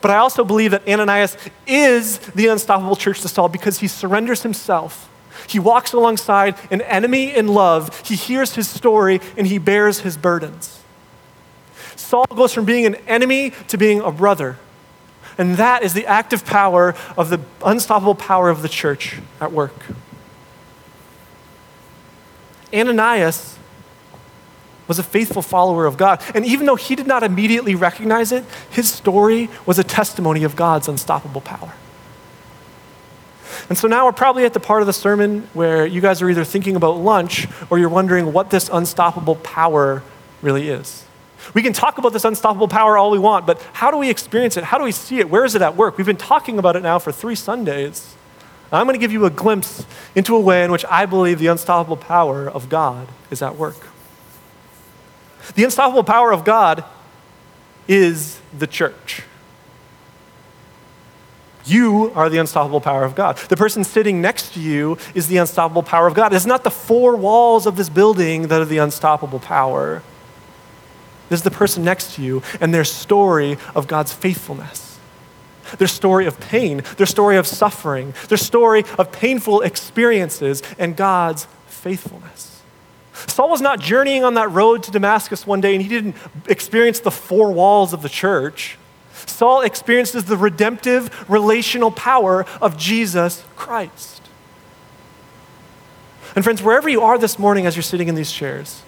But 0.00 0.10
I 0.10 0.16
also 0.16 0.44
believe 0.44 0.70
that 0.70 0.88
Ananias 0.88 1.36
is 1.66 2.18
the 2.18 2.46
unstoppable 2.46 2.96
church 2.96 3.20
to 3.22 3.28
Saul 3.28 3.48
because 3.48 3.80
he 3.80 3.88
surrenders 3.88 4.42
himself. 4.42 5.10
He 5.48 5.58
walks 5.58 5.92
alongside 5.92 6.56
an 6.70 6.80
enemy 6.82 7.34
in 7.34 7.48
love. 7.48 8.06
He 8.06 8.14
hears 8.14 8.54
his 8.54 8.68
story 8.68 9.20
and 9.36 9.46
he 9.46 9.58
bears 9.58 10.00
his 10.00 10.16
burdens. 10.16 10.80
Saul 11.96 12.26
goes 12.26 12.52
from 12.52 12.64
being 12.64 12.86
an 12.86 12.94
enemy 13.06 13.52
to 13.68 13.76
being 13.76 14.00
a 14.00 14.10
brother. 14.10 14.58
And 15.38 15.56
that 15.56 15.82
is 15.82 15.94
the 15.94 16.06
active 16.06 16.44
power 16.44 16.94
of 17.16 17.30
the 17.30 17.40
unstoppable 17.64 18.14
power 18.14 18.50
of 18.50 18.62
the 18.62 18.68
church 18.68 19.18
at 19.40 19.52
work. 19.52 19.74
Ananias 22.74 23.58
was 24.88 24.98
a 24.98 25.02
faithful 25.02 25.42
follower 25.42 25.86
of 25.86 25.96
God. 25.96 26.22
And 26.34 26.44
even 26.44 26.66
though 26.66 26.76
he 26.76 26.94
did 26.94 27.06
not 27.06 27.22
immediately 27.22 27.74
recognize 27.74 28.32
it, 28.32 28.44
his 28.70 28.92
story 28.92 29.48
was 29.64 29.78
a 29.78 29.84
testimony 29.84 30.44
of 30.44 30.56
God's 30.56 30.88
unstoppable 30.88 31.40
power. 31.40 31.72
And 33.68 33.78
so 33.78 33.86
now 33.88 34.06
we're 34.06 34.12
probably 34.12 34.44
at 34.44 34.54
the 34.54 34.60
part 34.60 34.82
of 34.82 34.86
the 34.86 34.92
sermon 34.92 35.48
where 35.52 35.86
you 35.86 36.00
guys 36.00 36.20
are 36.20 36.28
either 36.28 36.44
thinking 36.44 36.76
about 36.76 36.96
lunch 36.96 37.46
or 37.70 37.78
you're 37.78 37.88
wondering 37.88 38.32
what 38.32 38.50
this 38.50 38.68
unstoppable 38.72 39.36
power 39.36 40.02
really 40.42 40.68
is. 40.68 41.04
We 41.54 41.62
can 41.62 41.72
talk 41.72 41.98
about 41.98 42.12
this 42.12 42.24
unstoppable 42.24 42.68
power 42.68 42.96
all 42.96 43.10
we 43.10 43.18
want, 43.18 43.46
but 43.46 43.60
how 43.72 43.90
do 43.90 43.96
we 43.96 44.10
experience 44.10 44.56
it? 44.56 44.64
How 44.64 44.78
do 44.78 44.84
we 44.84 44.92
see 44.92 45.18
it? 45.18 45.28
Where 45.28 45.44
is 45.44 45.54
it 45.54 45.62
at 45.62 45.76
work? 45.76 45.96
We've 45.96 46.06
been 46.06 46.16
talking 46.16 46.58
about 46.58 46.76
it 46.76 46.82
now 46.82 46.98
for 46.98 47.12
three 47.12 47.34
Sundays. 47.34 48.14
I'm 48.72 48.86
going 48.86 48.94
to 48.94 49.00
give 49.00 49.12
you 49.12 49.26
a 49.26 49.30
glimpse 49.30 49.84
into 50.14 50.34
a 50.34 50.40
way 50.40 50.64
in 50.64 50.72
which 50.72 50.84
I 50.86 51.06
believe 51.06 51.38
the 51.38 51.48
unstoppable 51.48 51.96
power 51.96 52.48
of 52.48 52.68
God 52.68 53.08
is 53.30 53.42
at 53.42 53.56
work. 53.56 53.76
The 55.54 55.64
unstoppable 55.64 56.04
power 56.04 56.32
of 56.32 56.44
God 56.44 56.84
is 57.86 58.40
the 58.56 58.66
church. 58.66 59.22
You 61.64 62.12
are 62.14 62.28
the 62.28 62.38
unstoppable 62.38 62.80
power 62.80 63.04
of 63.04 63.14
God. 63.14 63.36
The 63.36 63.56
person 63.56 63.84
sitting 63.84 64.20
next 64.20 64.54
to 64.54 64.60
you 64.60 64.98
is 65.14 65.28
the 65.28 65.36
unstoppable 65.36 65.82
power 65.82 66.06
of 66.06 66.14
God. 66.14 66.32
It's 66.32 66.46
not 66.46 66.64
the 66.64 66.70
four 66.70 67.16
walls 67.16 67.66
of 67.66 67.76
this 67.76 67.88
building 67.88 68.48
that 68.48 68.60
are 68.60 68.66
the 68.66 68.78
unstoppable 68.78 69.38
power. 69.38 70.02
This 71.28 71.40
is 71.40 71.44
the 71.44 71.50
person 71.50 71.84
next 71.84 72.16
to 72.16 72.22
you 72.22 72.42
and 72.60 72.74
their 72.74 72.84
story 72.84 73.58
of 73.74 73.86
God's 73.86 74.12
faithfulness, 74.12 74.91
their 75.78 75.88
story 75.88 76.26
of 76.26 76.38
pain, 76.40 76.82
their 76.96 77.06
story 77.06 77.36
of 77.36 77.46
suffering, 77.46 78.14
their 78.28 78.38
story 78.38 78.84
of 78.98 79.12
painful 79.12 79.62
experiences, 79.62 80.62
and 80.78 80.96
God's 80.96 81.46
faithfulness. 81.66 82.62
Saul 83.12 83.50
was 83.50 83.60
not 83.60 83.80
journeying 83.80 84.24
on 84.24 84.34
that 84.34 84.50
road 84.50 84.82
to 84.84 84.90
Damascus 84.90 85.46
one 85.46 85.60
day 85.60 85.74
and 85.74 85.82
he 85.82 85.88
didn't 85.88 86.16
experience 86.48 87.00
the 87.00 87.10
four 87.10 87.52
walls 87.52 87.92
of 87.92 88.02
the 88.02 88.08
church. 88.08 88.78
Saul 89.26 89.60
experiences 89.60 90.24
the 90.24 90.36
redemptive 90.36 91.30
relational 91.30 91.90
power 91.90 92.46
of 92.60 92.76
Jesus 92.76 93.44
Christ. 93.54 94.22
And, 96.34 96.42
friends, 96.42 96.62
wherever 96.62 96.88
you 96.88 97.02
are 97.02 97.18
this 97.18 97.38
morning 97.38 97.66
as 97.66 97.76
you're 97.76 97.82
sitting 97.82 98.08
in 98.08 98.14
these 98.14 98.32
chairs, 98.32 98.80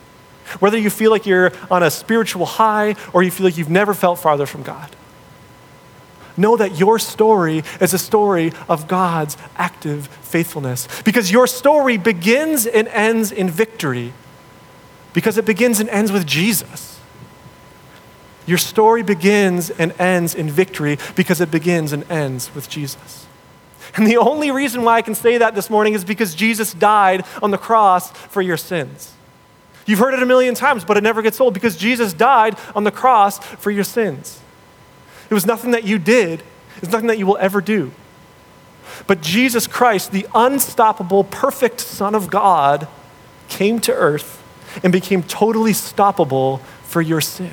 whether 0.61 0.79
you 0.79 0.91
feel 0.91 1.11
like 1.11 1.27
you're 1.27 1.53
on 1.71 1.83
a 1.83 1.91
spiritual 1.91 2.47
high 2.47 2.97
or 3.13 3.23
you 3.23 3.31
feel 3.31 3.45
like 3.45 3.59
you've 3.59 3.71
never 3.71 3.93
felt 3.93 4.19
farther 4.19 4.47
from 4.47 4.63
God, 4.63 4.95
know 6.37 6.57
that 6.57 6.79
your 6.79 6.99
story 6.99 7.63
is 7.81 7.95
a 7.95 7.99
story 7.99 8.53
of 8.69 8.89
God's 8.89 9.37
active 9.57 10.07
faithfulness. 10.07 10.89
Because 11.03 11.31
your 11.31 11.47
story 11.47 11.97
begins 11.97 12.67
and 12.67 12.89
ends 12.89 13.33
in 13.33 13.49
victory, 13.49 14.13
because 15.13 15.39
it 15.39 15.45
begins 15.45 15.81
and 15.81 15.89
ends 15.91 16.11
with 16.11 16.27
Jesus. 16.27 16.95
Your 18.47 18.59
story 18.59 19.03
begins 19.03 19.71
and 19.71 19.99
ends 19.99 20.35
in 20.35 20.51
victory 20.51 20.99
because 21.15 21.41
it 21.41 21.51
begins 21.51 21.93
and 21.93 22.09
ends 22.11 22.55
with 22.55 22.69
Jesus. 22.69 23.27
And 23.97 24.07
the 24.07 24.17
only 24.17 24.51
reason 24.51 24.83
why 24.83 24.97
I 24.97 25.03
can 25.03 25.15
say 25.15 25.39
that 25.39 25.55
this 25.55 25.71
morning 25.71 25.95
is 25.95 26.05
because 26.05 26.35
Jesus 26.35 26.75
died 26.75 27.25
on 27.43 27.53
the 27.53 27.59
cross 27.59 28.11
for 28.11 28.43
your 28.43 28.57
sins. 28.57 29.13
You've 29.87 29.99
heard 29.99 30.15
it 30.15 30.23
a 30.23 30.27
million 30.27 30.55
times, 30.55 30.85
but 30.85 30.97
it 30.97 31.03
never 31.03 31.23
gets 31.23 31.41
old 31.41 31.55
because 31.55 31.77
Jesus 31.77 32.13
died 32.13 32.57
on 32.75 32.85
the 32.85 32.91
cross 32.91 33.39
for 33.39 33.71
your 33.71 33.85
sins. 33.85 34.41
It 35.35 35.43
was 35.43 35.47
nothing 35.47 35.73
that 35.73 35.83
you 35.83 35.99
did, 35.99 36.45
it's 36.77 36.93
nothing 36.93 37.09
that 37.09 37.19
you 37.19 37.27
will 37.27 37.39
ever 37.39 37.61
do. 37.61 37.91
But 39.09 39.21
Jesus 39.21 39.67
Christ, 39.67 40.13
the 40.13 40.29
unstoppable, 40.33 41.25
perfect 41.25 41.81
Son 41.81 42.15
of 42.15 42.31
God, 42.31 42.87
came 43.49 43.81
to 43.81 43.93
earth 43.93 44.41
and 44.85 44.93
became 44.93 45.25
totally 45.25 45.73
stoppable 45.73 46.61
for 46.85 47.03
your 47.03 47.21
sin. 47.21 47.51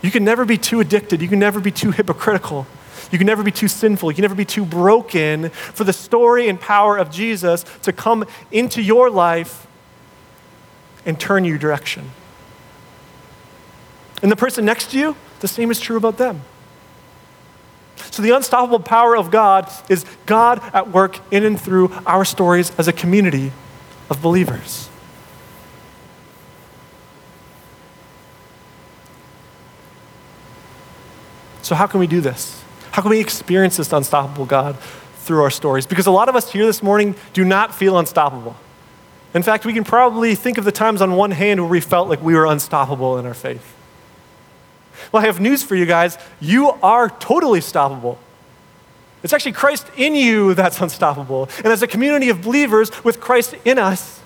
You 0.00 0.10
can 0.10 0.24
never 0.24 0.46
be 0.46 0.56
too 0.56 0.80
addicted. 0.80 1.20
You 1.20 1.28
can 1.28 1.38
never 1.38 1.60
be 1.60 1.70
too 1.70 1.90
hypocritical. 1.90 2.66
You 3.12 3.18
can 3.18 3.26
never 3.26 3.42
be 3.42 3.52
too 3.52 3.68
sinful. 3.68 4.10
You 4.10 4.14
can 4.14 4.22
never 4.22 4.34
be 4.34 4.46
too 4.46 4.64
broken 4.64 5.50
for 5.50 5.84
the 5.84 5.92
story 5.92 6.48
and 6.48 6.58
power 6.58 6.96
of 6.96 7.10
Jesus 7.10 7.66
to 7.82 7.92
come 7.92 8.24
into 8.50 8.80
your 8.80 9.10
life 9.10 9.66
and 11.04 11.20
turn 11.20 11.44
your 11.44 11.58
direction. 11.58 12.12
And 14.22 14.32
the 14.32 14.36
person 14.36 14.64
next 14.64 14.92
to 14.92 14.98
you, 14.98 15.16
the 15.40 15.48
same 15.48 15.70
is 15.70 15.80
true 15.80 15.96
about 15.96 16.18
them. 16.18 16.42
So, 18.10 18.22
the 18.22 18.30
unstoppable 18.30 18.80
power 18.80 19.16
of 19.16 19.30
God 19.30 19.70
is 19.88 20.04
God 20.26 20.60
at 20.74 20.90
work 20.90 21.20
in 21.30 21.44
and 21.44 21.60
through 21.60 21.92
our 22.06 22.24
stories 22.24 22.72
as 22.78 22.88
a 22.88 22.92
community 22.92 23.52
of 24.08 24.20
believers. 24.22 24.88
So, 31.62 31.74
how 31.74 31.86
can 31.86 32.00
we 32.00 32.06
do 32.06 32.20
this? 32.20 32.62
How 32.90 33.02
can 33.02 33.10
we 33.10 33.20
experience 33.20 33.76
this 33.76 33.92
unstoppable 33.92 34.46
God 34.46 34.76
through 35.18 35.42
our 35.42 35.50
stories? 35.50 35.86
Because 35.86 36.06
a 36.06 36.10
lot 36.10 36.28
of 36.28 36.34
us 36.34 36.50
here 36.50 36.66
this 36.66 36.82
morning 36.82 37.14
do 37.32 37.44
not 37.44 37.74
feel 37.74 37.98
unstoppable. 37.98 38.56
In 39.34 39.44
fact, 39.44 39.64
we 39.64 39.72
can 39.72 39.84
probably 39.84 40.34
think 40.34 40.58
of 40.58 40.64
the 40.64 40.72
times 40.72 41.00
on 41.00 41.12
one 41.12 41.30
hand 41.30 41.60
where 41.60 41.70
we 41.70 41.80
felt 41.80 42.08
like 42.08 42.20
we 42.20 42.34
were 42.34 42.46
unstoppable 42.46 43.18
in 43.18 43.26
our 43.26 43.34
faith. 43.34 43.76
Well, 45.12 45.22
I 45.22 45.26
have 45.26 45.40
news 45.40 45.62
for 45.62 45.74
you 45.74 45.86
guys. 45.86 46.18
You 46.40 46.70
are 46.82 47.08
totally 47.08 47.60
stoppable. 47.60 48.18
It's 49.22 49.32
actually 49.32 49.52
Christ 49.52 49.86
in 49.96 50.14
you 50.14 50.54
that's 50.54 50.80
unstoppable. 50.80 51.48
And 51.58 51.68
as 51.68 51.82
a 51.82 51.86
community 51.86 52.28
of 52.28 52.42
believers 52.42 53.04
with 53.04 53.20
Christ 53.20 53.54
in 53.64 53.78
us, 53.78 54.20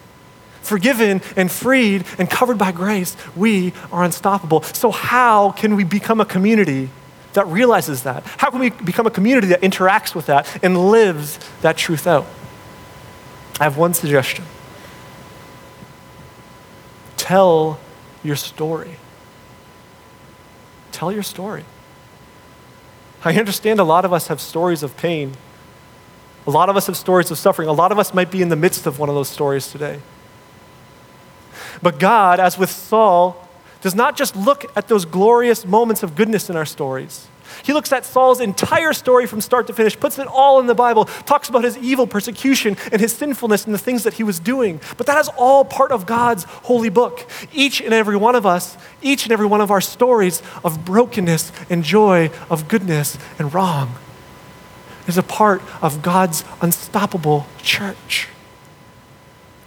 forgiven 0.62 1.20
and 1.36 1.50
freed 1.50 2.04
and 2.18 2.30
covered 2.30 2.58
by 2.58 2.72
grace, 2.72 3.16
we 3.36 3.72
are 3.92 4.04
unstoppable. 4.04 4.62
So, 4.62 4.90
how 4.90 5.50
can 5.50 5.76
we 5.76 5.84
become 5.84 6.20
a 6.20 6.24
community 6.24 6.90
that 7.34 7.46
realizes 7.48 8.04
that? 8.04 8.22
How 8.38 8.50
can 8.50 8.60
we 8.60 8.70
become 8.70 9.06
a 9.06 9.10
community 9.10 9.48
that 9.48 9.60
interacts 9.60 10.14
with 10.14 10.26
that 10.26 10.62
and 10.62 10.90
lives 10.90 11.38
that 11.62 11.76
truth 11.76 12.06
out? 12.06 12.26
I 13.60 13.64
have 13.64 13.76
one 13.76 13.94
suggestion 13.94 14.44
tell 17.24 17.78
your 18.22 18.36
story. 18.36 18.96
Tell 21.04 21.12
your 21.12 21.22
story. 21.22 21.66
I 23.26 23.34
understand 23.34 23.78
a 23.78 23.84
lot 23.84 24.06
of 24.06 24.14
us 24.14 24.28
have 24.28 24.40
stories 24.40 24.82
of 24.82 24.96
pain. 24.96 25.34
A 26.46 26.50
lot 26.50 26.70
of 26.70 26.78
us 26.78 26.86
have 26.86 26.96
stories 26.96 27.30
of 27.30 27.36
suffering. 27.36 27.68
A 27.68 27.74
lot 27.74 27.92
of 27.92 27.98
us 27.98 28.14
might 28.14 28.30
be 28.30 28.40
in 28.40 28.48
the 28.48 28.56
midst 28.56 28.86
of 28.86 28.98
one 28.98 29.10
of 29.10 29.14
those 29.14 29.28
stories 29.28 29.70
today. 29.70 30.00
But 31.82 31.98
God, 31.98 32.40
as 32.40 32.56
with 32.56 32.70
Saul, 32.70 33.46
does 33.82 33.94
not 33.94 34.16
just 34.16 34.34
look 34.34 34.64
at 34.74 34.88
those 34.88 35.04
glorious 35.04 35.66
moments 35.66 36.02
of 36.02 36.16
goodness 36.16 36.48
in 36.48 36.56
our 36.56 36.64
stories. 36.64 37.26
He 37.64 37.72
looks 37.72 37.92
at 37.92 38.04
Saul's 38.04 38.40
entire 38.40 38.92
story 38.92 39.26
from 39.26 39.40
start 39.40 39.66
to 39.68 39.72
finish, 39.72 39.98
puts 39.98 40.18
it 40.18 40.26
all 40.26 40.60
in 40.60 40.66
the 40.66 40.74
Bible, 40.74 41.04
talks 41.04 41.48
about 41.48 41.64
his 41.64 41.78
evil 41.78 42.06
persecution 42.06 42.76
and 42.92 43.00
his 43.00 43.12
sinfulness 43.12 43.64
and 43.64 43.74
the 43.74 43.78
things 43.78 44.04
that 44.04 44.14
he 44.14 44.22
was 44.22 44.38
doing. 44.40 44.80
But 44.96 45.06
that 45.06 45.18
is 45.18 45.28
all 45.36 45.64
part 45.64 45.92
of 45.92 46.06
God's 46.06 46.44
holy 46.44 46.88
book. 46.88 47.26
Each 47.52 47.80
and 47.80 47.94
every 47.94 48.16
one 48.16 48.34
of 48.34 48.46
us, 48.46 48.76
each 49.02 49.24
and 49.24 49.32
every 49.32 49.46
one 49.46 49.60
of 49.60 49.70
our 49.70 49.80
stories 49.80 50.42
of 50.64 50.84
brokenness 50.84 51.52
and 51.70 51.84
joy, 51.84 52.30
of 52.50 52.68
goodness 52.68 53.18
and 53.38 53.52
wrong, 53.52 53.94
is 55.06 55.18
a 55.18 55.22
part 55.22 55.62
of 55.82 56.02
God's 56.02 56.44
unstoppable 56.60 57.46
church. 57.62 58.28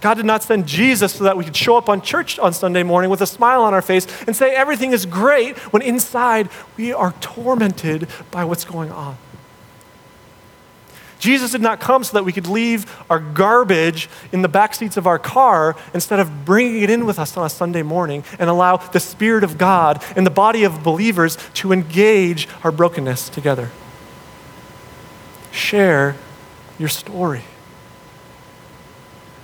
God 0.00 0.14
did 0.14 0.26
not 0.26 0.42
send 0.42 0.66
Jesus 0.66 1.14
so 1.14 1.24
that 1.24 1.36
we 1.36 1.44
could 1.44 1.56
show 1.56 1.76
up 1.76 1.88
on 1.88 2.00
church 2.02 2.38
on 2.38 2.52
Sunday 2.52 2.82
morning 2.82 3.10
with 3.10 3.20
a 3.20 3.26
smile 3.26 3.62
on 3.62 3.74
our 3.74 3.82
face 3.82 4.06
and 4.26 4.36
say 4.36 4.54
everything 4.54 4.92
is 4.92 5.06
great 5.06 5.58
when 5.72 5.82
inside 5.82 6.48
we 6.76 6.92
are 6.92 7.12
tormented 7.20 8.08
by 8.30 8.44
what's 8.44 8.64
going 8.64 8.92
on. 8.92 9.16
Jesus 11.18 11.50
did 11.50 11.60
not 11.60 11.80
come 11.80 12.04
so 12.04 12.16
that 12.16 12.24
we 12.24 12.32
could 12.32 12.46
leave 12.46 12.86
our 13.10 13.18
garbage 13.18 14.08
in 14.30 14.42
the 14.42 14.48
back 14.48 14.72
seats 14.74 14.96
of 14.96 15.06
our 15.06 15.18
car 15.18 15.74
instead 15.92 16.20
of 16.20 16.44
bringing 16.44 16.82
it 16.82 16.90
in 16.90 17.06
with 17.06 17.18
us 17.18 17.36
on 17.36 17.44
a 17.44 17.50
Sunday 17.50 17.82
morning 17.82 18.22
and 18.38 18.48
allow 18.48 18.76
the 18.76 19.00
Spirit 19.00 19.42
of 19.42 19.58
God 19.58 20.02
and 20.14 20.24
the 20.24 20.30
body 20.30 20.62
of 20.62 20.84
believers 20.84 21.36
to 21.54 21.72
engage 21.72 22.46
our 22.62 22.70
brokenness 22.70 23.28
together. 23.30 23.70
Share 25.50 26.14
your 26.78 26.88
story. 26.88 27.42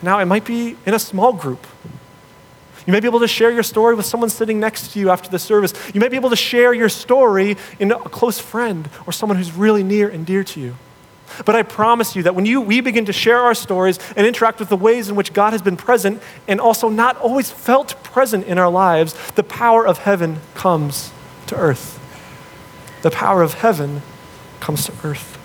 Now, 0.04 0.18
it 0.18 0.26
might 0.26 0.44
be 0.44 0.76
in 0.84 0.92
a 0.92 0.98
small 0.98 1.32
group. 1.32 1.66
You 2.86 2.92
may 2.92 3.00
be 3.00 3.08
able 3.08 3.20
to 3.20 3.28
share 3.28 3.50
your 3.50 3.62
story 3.62 3.94
with 3.94 4.04
someone 4.04 4.28
sitting 4.28 4.60
next 4.60 4.92
to 4.92 5.00
you 5.00 5.08
after 5.08 5.30
the 5.30 5.38
service. 5.38 5.72
You 5.94 6.00
may 6.00 6.08
be 6.08 6.16
able 6.16 6.28
to 6.28 6.36
share 6.36 6.74
your 6.74 6.90
story 6.90 7.56
in 7.78 7.90
a 7.90 7.98
close 7.98 8.38
friend 8.38 8.90
or 9.06 9.12
someone 9.12 9.38
who's 9.38 9.52
really 9.52 9.82
near 9.82 10.08
and 10.08 10.26
dear 10.26 10.44
to 10.44 10.60
you. 10.60 10.76
But 11.46 11.56
I 11.56 11.62
promise 11.62 12.14
you 12.14 12.22
that 12.24 12.34
when 12.34 12.44
you, 12.44 12.60
we 12.60 12.82
begin 12.82 13.06
to 13.06 13.12
share 13.14 13.38
our 13.38 13.54
stories 13.54 13.98
and 14.14 14.26
interact 14.26 14.60
with 14.60 14.68
the 14.68 14.76
ways 14.76 15.08
in 15.08 15.16
which 15.16 15.32
God 15.32 15.54
has 15.54 15.62
been 15.62 15.78
present 15.78 16.22
and 16.46 16.60
also 16.60 16.90
not 16.90 17.16
always 17.16 17.50
felt 17.50 18.04
present 18.04 18.46
in 18.46 18.58
our 18.58 18.70
lives, 18.70 19.14
the 19.32 19.42
power 19.42 19.86
of 19.86 19.98
heaven 19.98 20.40
comes 20.54 21.12
to 21.46 21.56
earth. 21.56 21.98
The 23.00 23.10
power 23.10 23.42
of 23.42 23.54
heaven 23.54 24.02
comes 24.60 24.84
to 24.84 24.92
earth 25.02 25.38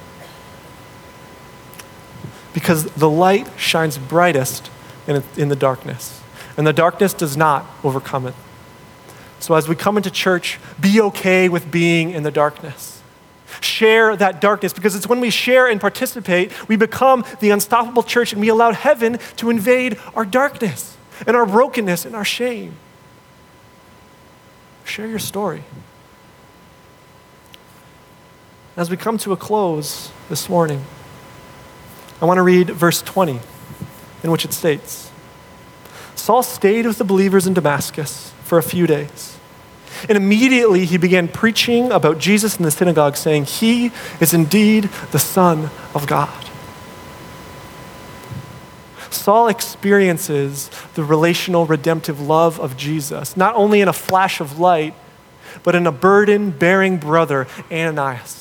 because 2.60 2.84
the 2.84 3.10
light 3.10 3.48
shines 3.58 3.98
brightest 3.98 4.70
in, 5.08 5.24
in 5.38 5.48
the 5.48 5.56
darkness, 5.56 6.22
and 6.58 6.68
the 6.68 6.74
darkness 6.74 7.14
does 7.14 7.38
not 7.38 7.66
overcome 7.86 8.28
it. 8.28 8.34
So, 9.40 9.56
as 9.56 9.70
we 9.70 9.76
come 9.76 9.96
into 9.96 10.12
church, 10.12 10.60
be 10.78 11.00
okay 11.00 11.48
with 11.48 11.72
being 11.72 12.12
in 12.12 12.24
the 12.24 12.32
darkness. 12.32 13.02
share 13.62 14.16
that 14.18 14.42
darkness 14.42 14.74
because 14.74 14.94
it's 14.94 15.08
when 15.08 15.22
we 15.22 15.30
share 15.30 15.68
and 15.68 15.80
participate, 15.80 16.52
we 16.68 16.76
become 16.76 17.24
the 17.40 17.50
unstoppable 17.50 18.04
church 18.04 18.34
and 18.34 18.42
we 18.42 18.50
allow 18.50 18.74
heaven 18.74 19.18
to 19.38 19.50
invade 19.50 19.98
our 20.14 20.26
darkness 20.26 20.98
and 21.26 21.38
our 21.38 21.46
brokenness 21.46 22.06
and 22.06 22.14
our 22.14 22.26
shame. 22.26 22.76
Share 24.84 25.08
your 25.08 25.20
story. 25.20 25.64
As 28.76 28.90
we 28.90 28.98
come 28.98 29.18
to 29.20 29.32
a 29.32 29.38
close 29.38 30.12
this 30.30 30.50
morning, 30.50 30.84
I 32.22 32.26
want 32.26 32.38
to 32.38 32.44
read 32.44 32.70
verse 32.70 33.02
20, 33.02 33.40
in 34.24 34.32
which 34.32 34.46
it 34.46 34.54
states 34.54 35.10
Saul 36.16 36.44
stayed 36.44 36.86
with 36.86 36.98
the 36.98 37.04
believers 37.04 37.48
in 37.48 37.54
Damascus 37.54 38.34
for 38.44 38.58
a 38.58 38.64
few 38.64 38.86
days. 38.86 39.38
And 40.08 40.18
immediately 40.18 40.86
he 40.86 40.98
began 40.98 41.28
preaching 41.28 41.92
about 41.92 42.20
Jesus 42.20 42.58
in 42.58 42.64
the 42.64 42.72
synagogue, 42.72 43.18
saying, 43.18 43.46
He 43.46 43.92
is 44.20 44.34
indeed 44.34 44.86
the 45.12 45.20
Son 45.20 45.70
of 45.96 46.08
God. 46.08 46.46
Saul 49.10 49.48
experiences 49.48 50.70
the 50.94 51.04
relational, 51.04 51.66
redemptive 51.66 52.22
love 52.22 52.60
of 52.60 52.78
Jesus, 52.78 53.36
not 53.36 53.56
only 53.56 53.82
in 53.82 53.88
a 53.88 53.94
flash 53.94 54.40
of 54.40 54.60
light, 54.60 54.94
but 55.64 55.74
in 55.74 55.88
a 55.88 55.92
burden 55.92 56.52
bearing 56.52 56.98
brother, 56.98 57.48
Ananias. 57.72 58.39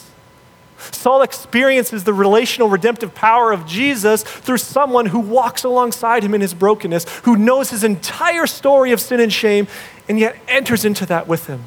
Saul 0.79 1.23
experiences 1.23 2.05
the 2.05 2.15
relational, 2.15 2.69
redemptive 2.69 3.15
power 3.15 3.53
of 3.53 3.67
Jesus 3.67 4.23
through 4.23 4.59
someone 4.59 5.07
who 5.07 5.19
walks 5.19 5.65
alongside 5.65 6.23
him 6.23 6.35
in 6.35 6.41
his 6.41 6.55
brokenness, 6.55 7.05
who 7.25 7.37
knows 7.37 7.71
his 7.71 7.85
entire 7.85 8.47
story 8.47 8.93
of 8.93 9.01
sin 9.01 9.21
and 9.21 9.33
shame, 9.33 9.67
and 10.09 10.19
yet 10.19 10.37
enters 10.47 10.85
into 10.85 11.05
that 11.07 11.27
with 11.27 11.47
him. 11.47 11.65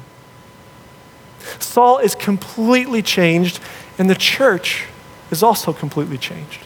Saul 1.58 1.98
is 1.98 2.14
completely 2.14 3.02
changed, 3.02 3.60
and 3.98 4.08
the 4.08 4.14
church 4.14 4.86
is 5.30 5.42
also 5.42 5.72
completely 5.72 6.18
changed. 6.18 6.60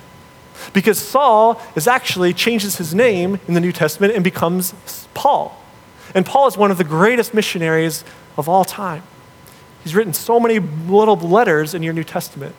Because 0.72 0.98
Saul 0.98 1.60
is 1.74 1.86
actually 1.86 2.32
changes 2.32 2.76
his 2.76 2.94
name 2.94 3.40
in 3.46 3.54
the 3.54 3.60
New 3.60 3.72
Testament 3.72 4.14
and 4.14 4.22
becomes 4.22 4.74
Paul. 5.14 5.62
And 6.14 6.24
Paul 6.24 6.46
is 6.48 6.56
one 6.56 6.70
of 6.70 6.78
the 6.78 6.84
greatest 6.84 7.34
missionaries 7.34 8.04
of 8.36 8.48
all 8.48 8.64
time. 8.64 9.02
He's 9.86 9.94
written 9.94 10.12
so 10.12 10.40
many 10.40 10.58
little 10.58 11.14
letters 11.14 11.72
in 11.72 11.84
your 11.84 11.92
New 11.92 12.02
Testament. 12.02 12.56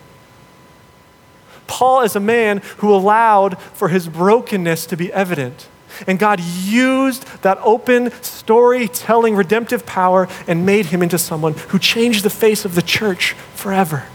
Paul 1.67 2.03
is 2.03 2.15
a 2.15 2.21
man 2.21 2.61
who 2.77 2.95
allowed 2.95 3.59
for 3.73 3.89
his 3.89 4.07
brokenness 4.07 4.85
to 4.85 4.95
be 4.95 5.11
evident. 5.11 5.67
And 6.07 6.19
God 6.19 6.39
used 6.39 7.27
that 7.41 7.57
open 7.61 8.13
storytelling 8.21 9.35
redemptive 9.35 9.85
power 9.85 10.29
and 10.47 10.65
made 10.65 10.85
him 10.85 11.01
into 11.03 11.17
someone 11.17 11.55
who 11.67 11.79
changed 11.79 12.23
the 12.23 12.29
face 12.29 12.63
of 12.63 12.75
the 12.75 12.81
church 12.81 13.33
forever. 13.55 14.05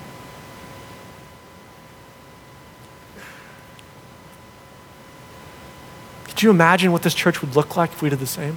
Could 6.25 6.42
you 6.42 6.48
imagine 6.48 6.92
what 6.92 7.03
this 7.03 7.12
church 7.12 7.42
would 7.42 7.55
look 7.55 7.77
like 7.77 7.92
if 7.92 8.01
we 8.01 8.09
did 8.09 8.20
the 8.20 8.27
same? 8.27 8.57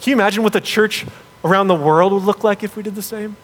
Can 0.00 0.12
you 0.12 0.16
imagine 0.16 0.42
what 0.42 0.54
the 0.54 0.62
church 0.62 1.04
around 1.44 1.68
the 1.68 1.74
world 1.74 2.12
would 2.12 2.24
look 2.24 2.42
like 2.42 2.62
if 2.62 2.76
we 2.76 2.82
did 2.82 2.94
the 2.94 3.02
same? 3.02 3.36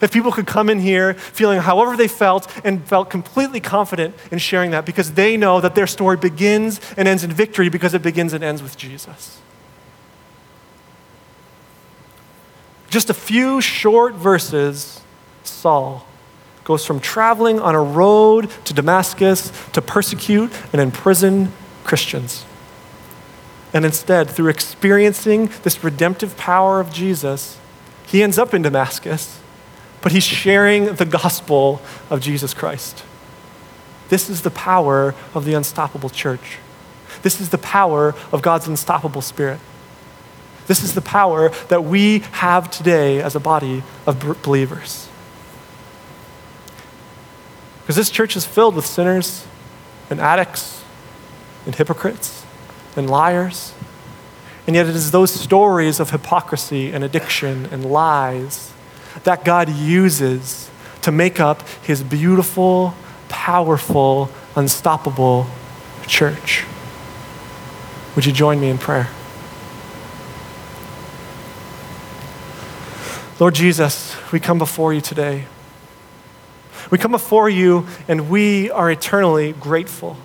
If 0.00 0.12
people 0.12 0.32
could 0.32 0.46
come 0.46 0.70
in 0.70 0.80
here 0.80 1.14
feeling 1.14 1.60
however 1.60 1.96
they 1.96 2.08
felt 2.08 2.50
and 2.64 2.84
felt 2.84 3.10
completely 3.10 3.60
confident 3.60 4.14
in 4.30 4.38
sharing 4.38 4.70
that 4.70 4.86
because 4.86 5.12
they 5.12 5.36
know 5.36 5.60
that 5.60 5.74
their 5.74 5.86
story 5.86 6.16
begins 6.16 6.80
and 6.96 7.06
ends 7.06 7.24
in 7.24 7.32
victory 7.32 7.68
because 7.68 7.94
it 7.94 8.02
begins 8.02 8.32
and 8.32 8.42
ends 8.42 8.62
with 8.62 8.76
Jesus. 8.76 9.40
Just 12.88 13.10
a 13.10 13.14
few 13.14 13.60
short 13.60 14.14
verses, 14.14 15.00
Saul 15.44 16.06
goes 16.64 16.86
from 16.86 17.00
traveling 17.00 17.58
on 17.58 17.74
a 17.74 17.82
road 17.82 18.50
to 18.64 18.74
Damascus 18.74 19.52
to 19.72 19.82
persecute 19.82 20.52
and 20.72 20.80
imprison 20.80 21.52
Christians. 21.84 22.44
And 23.72 23.84
instead, 23.84 24.28
through 24.28 24.48
experiencing 24.48 25.50
this 25.62 25.82
redemptive 25.82 26.36
power 26.36 26.78
of 26.80 26.92
Jesus, 26.92 27.58
he 28.06 28.22
ends 28.22 28.38
up 28.38 28.52
in 28.52 28.62
Damascus, 28.62 29.40
but 30.02 30.12
he's 30.12 30.24
sharing 30.24 30.96
the 30.96 31.06
gospel 31.06 31.80
of 32.10 32.20
Jesus 32.20 32.52
Christ. 32.52 33.04
This 34.10 34.28
is 34.28 34.42
the 34.42 34.50
power 34.50 35.14
of 35.34 35.46
the 35.46 35.54
unstoppable 35.54 36.10
church. 36.10 36.58
This 37.22 37.40
is 37.40 37.48
the 37.48 37.58
power 37.58 38.14
of 38.30 38.42
God's 38.42 38.68
unstoppable 38.68 39.22
spirit. 39.22 39.58
This 40.66 40.82
is 40.82 40.94
the 40.94 41.00
power 41.00 41.48
that 41.68 41.84
we 41.84 42.20
have 42.32 42.70
today 42.70 43.22
as 43.22 43.34
a 43.34 43.40
body 43.40 43.82
of 44.06 44.42
believers. 44.42 45.08
Because 47.80 47.96
this 47.96 48.10
church 48.10 48.36
is 48.36 48.44
filled 48.44 48.76
with 48.76 48.86
sinners 48.86 49.46
and 50.10 50.20
addicts 50.20 50.84
and 51.64 51.74
hypocrites 51.74 52.41
and 52.96 53.08
liars. 53.08 53.74
And 54.66 54.76
yet, 54.76 54.86
it 54.86 54.94
is 54.94 55.10
those 55.10 55.32
stories 55.32 55.98
of 55.98 56.10
hypocrisy 56.10 56.92
and 56.92 57.02
addiction 57.02 57.66
and 57.72 57.84
lies 57.84 58.72
that 59.24 59.44
God 59.44 59.68
uses 59.68 60.70
to 61.02 61.10
make 61.10 61.40
up 61.40 61.66
his 61.82 62.02
beautiful, 62.02 62.94
powerful, 63.28 64.30
unstoppable 64.54 65.46
church. 66.06 66.64
Would 68.14 68.26
you 68.26 68.32
join 68.32 68.60
me 68.60 68.68
in 68.68 68.78
prayer? 68.78 69.08
Lord 73.40 73.54
Jesus, 73.54 74.14
we 74.30 74.38
come 74.38 74.58
before 74.58 74.92
you 74.92 75.00
today. 75.00 75.46
We 76.90 76.98
come 76.98 77.10
before 77.10 77.48
you 77.48 77.86
and 78.06 78.28
we 78.30 78.70
are 78.70 78.90
eternally 78.90 79.52
grateful 79.52 80.16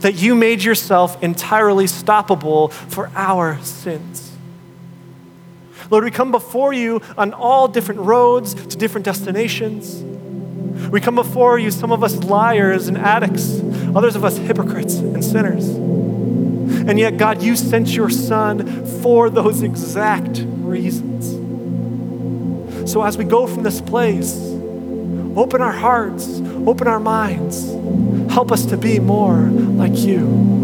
that 0.00 0.14
you 0.14 0.34
made 0.34 0.62
yourself 0.62 1.22
entirely 1.22 1.86
stoppable 1.86 2.72
for 2.72 3.10
our 3.14 3.60
sins. 3.62 4.32
Lord, 5.90 6.04
we 6.04 6.10
come 6.10 6.30
before 6.30 6.72
you 6.72 7.00
on 7.16 7.32
all 7.32 7.68
different 7.68 8.00
roads 8.00 8.54
to 8.54 8.76
different 8.76 9.04
destinations. 9.04 10.02
We 10.90 11.00
come 11.00 11.14
before 11.14 11.58
you, 11.58 11.70
some 11.70 11.92
of 11.92 12.04
us 12.04 12.16
liars 12.24 12.88
and 12.88 12.98
addicts, 12.98 13.60
others 13.94 14.14
of 14.14 14.24
us 14.24 14.36
hypocrites 14.36 14.96
and 14.96 15.24
sinners. 15.24 15.66
And 15.68 16.98
yet, 16.98 17.16
God, 17.16 17.42
you 17.42 17.56
sent 17.56 17.88
your 17.88 18.10
Son 18.10 18.86
for 19.02 19.30
those 19.30 19.62
exact 19.62 20.42
reasons. 20.44 21.30
So, 22.90 23.02
as 23.02 23.18
we 23.18 23.24
go 23.24 23.46
from 23.46 23.62
this 23.62 23.80
place, 23.80 24.47
open 25.38 25.62
our 25.62 25.72
hearts, 25.72 26.40
open 26.66 26.88
our 26.88 27.00
minds, 27.00 27.78
Help 28.30 28.52
us 28.52 28.66
to 28.66 28.76
be 28.76 29.00
more 29.00 29.38
like 29.38 29.96
you. 29.96 30.57